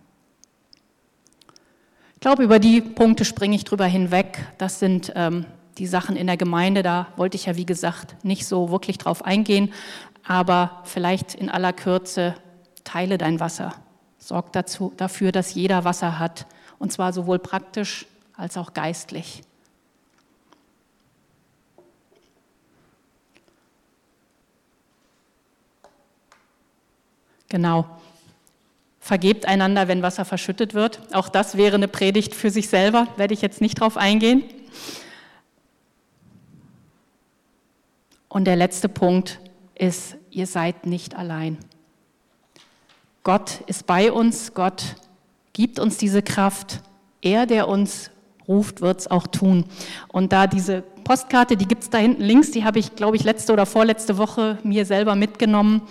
Ich 2.16 2.20
glaube, 2.20 2.44
über 2.44 2.60
die 2.60 2.82
Punkte 2.82 3.26
springe 3.26 3.56
ich 3.56 3.64
drüber 3.64 3.86
hinweg. 3.86 4.46
Das 4.58 4.80
sind 4.80 5.14
ähm, 5.16 5.46
die 5.78 5.88
Sachen 5.88 6.16
in 6.16 6.28
der 6.28 6.38
Gemeinde, 6.38 6.84
da 6.84 7.08
wollte 7.16 7.38
ich 7.38 7.46
ja, 7.46 7.56
wie 7.56 7.66
gesagt, 7.66 8.24
nicht 8.24 8.46
so 8.46 8.70
wirklich 8.70 8.98
drauf 8.98 9.26
eingehen 9.26 9.72
aber 10.24 10.82
vielleicht 10.84 11.34
in 11.34 11.50
aller 11.50 11.74
Kürze, 11.74 12.36
teile 12.84 13.18
dein 13.18 13.40
Wasser. 13.40 13.74
Sorg 14.18 14.54
dazu, 14.54 14.94
dafür, 14.98 15.32
dass 15.32 15.54
jeder 15.54 15.84
Wasser 15.86 16.20
hat, 16.20 16.46
und 16.78 16.92
zwar 16.92 17.14
sowohl 17.14 17.40
praktisch 17.40 18.06
als 18.36 18.58
auch 18.58 18.74
geistlich. 18.74 19.42
Genau. 27.50 27.86
Vergebt 29.00 29.48
einander, 29.48 29.88
wenn 29.88 30.04
Wasser 30.04 30.24
verschüttet 30.24 30.76
wird. 30.76 31.02
Auch 31.14 31.30
das 31.30 31.58
wäre 31.58 31.76
eine 31.76 31.88
Predigt 31.88 32.36
für 32.36 32.52
sich 32.52 32.70
selber, 32.70 33.08
werde 33.18 33.34
ich 33.34 33.42
jetzt 33.42 33.60
nicht 33.60 33.80
drauf 33.80 33.98
eingehen. 33.98 34.44
Und 38.28 38.46
der 38.46 38.56
letzte 38.56 38.88
Punkt 38.88 39.40
ist, 39.80 40.18
ihr 40.30 40.46
seid 40.46 40.86
nicht 40.86 41.16
allein. 41.16 41.58
Gott 43.24 43.62
ist 43.68 43.86
bei 43.86 44.12
uns, 44.12 44.54
Gott 44.54 44.84
gibt 45.54 45.80
uns 45.80 45.98
diese 45.98 46.22
Kraft. 46.22 46.82
Er, 47.22 47.46
der 47.46 47.68
uns 47.68 48.12
ruft, 48.48 48.82
wird 48.82 49.02
es 49.02 49.12
auch 49.12 49.28
tun. 49.28 49.66
Und 50.08 50.32
da 50.32 50.48
diese 50.48 50.84
Postkarte, 51.04 51.58
die 51.58 51.68
gibt 51.68 51.84
es 51.84 51.90
da 51.90 51.98
hinten 51.98 52.24
links, 52.24 52.52
die 52.52 52.64
habe 52.64 52.80
ich, 52.80 52.96
glaube 52.96 53.18
ich, 53.18 53.24
letzte 53.24 53.54
oder 53.54 53.66
vorletzte 53.66 54.18
Woche 54.18 54.58
mir 54.64 54.86
selber 54.86 55.16
mitgenommen. 55.16 55.82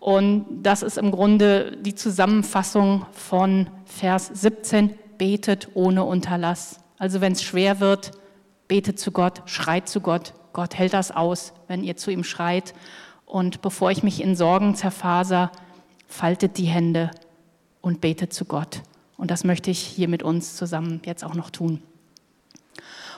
Und 0.00 0.46
das 0.62 0.82
ist 0.82 0.98
im 0.98 1.10
Grunde 1.10 1.76
die 1.76 1.94
Zusammenfassung 1.94 3.06
von 3.12 3.68
Vers 3.84 4.30
17, 4.32 4.94
betet 5.18 5.68
ohne 5.74 6.04
Unterlass. 6.04 6.80
Also 6.98 7.20
wenn 7.20 7.32
es 7.32 7.42
schwer 7.42 7.80
wird, 7.80 8.12
betet 8.66 8.98
zu 8.98 9.12
Gott, 9.12 9.42
schreit 9.46 9.88
zu 9.88 10.00
Gott. 10.00 10.34
Gott 10.52 10.74
hält 10.76 10.92
das 10.92 11.10
aus, 11.10 11.52
wenn 11.68 11.84
ihr 11.84 11.96
zu 11.96 12.10
ihm 12.10 12.24
schreit. 12.24 12.74
Und 13.32 13.62
bevor 13.62 13.90
ich 13.90 14.02
mich 14.02 14.22
in 14.22 14.36
Sorgen 14.36 14.74
zerfaser, 14.74 15.50
faltet 16.06 16.58
die 16.58 16.66
Hände 16.66 17.10
und 17.80 18.02
betet 18.02 18.34
zu 18.34 18.44
Gott. 18.44 18.82
Und 19.16 19.30
das 19.30 19.42
möchte 19.42 19.70
ich 19.70 19.78
hier 19.78 20.06
mit 20.06 20.22
uns 20.22 20.54
zusammen 20.54 21.00
jetzt 21.06 21.24
auch 21.24 21.34
noch 21.34 21.48
tun. 21.48 21.80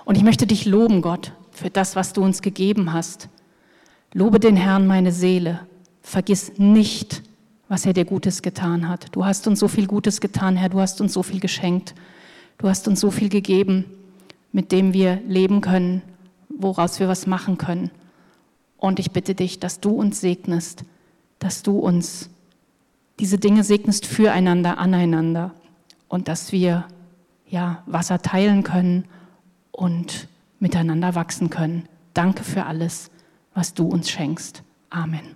Und 0.05 0.17
ich 0.17 0.23
möchte 0.23 0.47
dich 0.47 0.67
loben, 0.67 1.03
Gott, 1.03 1.33
für 1.51 1.69
das, 1.69 1.97
was 1.97 2.13
du 2.13 2.23
uns 2.23 2.43
gegeben 2.43 2.93
hast. 2.93 3.29
Lobe 4.13 4.39
den 4.39 4.55
Herrn, 4.55 4.87
meine 4.87 5.11
Seele. 5.11 5.67
Vergiss 6.01 6.59
nicht, 6.59 7.25
was 7.69 7.85
er 7.85 7.93
dir 7.93 8.05
Gutes 8.05 8.41
getan 8.41 8.89
hat. 8.89 9.09
Du 9.17 9.25
hast 9.25 9.49
uns 9.49 9.59
so 9.59 9.67
viel 9.67 9.89
Gutes 9.89 10.21
getan, 10.21 10.57
Herr. 10.57 10.69
Du 10.69 10.79
hast 10.79 11.01
uns 11.01 11.13
so 11.13 11.25
viel 11.25 11.41
geschenkt. 11.41 11.93
Du 12.59 12.69
hast 12.69 12.87
uns 12.87 13.01
so 13.01 13.11
viel 13.11 13.31
gegeben, 13.31 13.85
mit 14.53 14.71
dem 14.71 14.93
wir 14.93 15.17
leben 15.27 15.61
können, 15.61 16.03
woraus 16.57 17.01
wir 17.01 17.09
was 17.09 17.27
machen 17.27 17.59
können. 17.59 17.91
Und 18.85 18.99
ich 18.99 19.13
bitte 19.13 19.35
dich, 19.35 19.61
dass 19.61 19.81
du 19.81 19.93
uns 19.93 20.21
segnest, 20.21 20.85
dass 21.39 21.63
du 21.63 21.79
uns 21.79 22.29
diese 23.19 23.39
Dinge 23.39 23.65
segnest 23.65 24.05
füreinander, 24.05 24.77
aneinander 24.77 25.55
und 26.07 26.29
dass 26.29 26.53
wir 26.53 26.85
ja, 27.49 27.83
Wasser 27.87 28.21
teilen 28.21 28.63
können 28.63 29.07
und 29.73 30.29
miteinander 30.59 31.15
wachsen 31.15 31.49
können. 31.49 31.89
Danke 32.13 32.45
für 32.45 32.67
alles, 32.67 33.11
was 33.55 33.73
du 33.73 33.87
uns 33.87 34.11
schenkst. 34.11 34.63
Amen. 34.91 35.35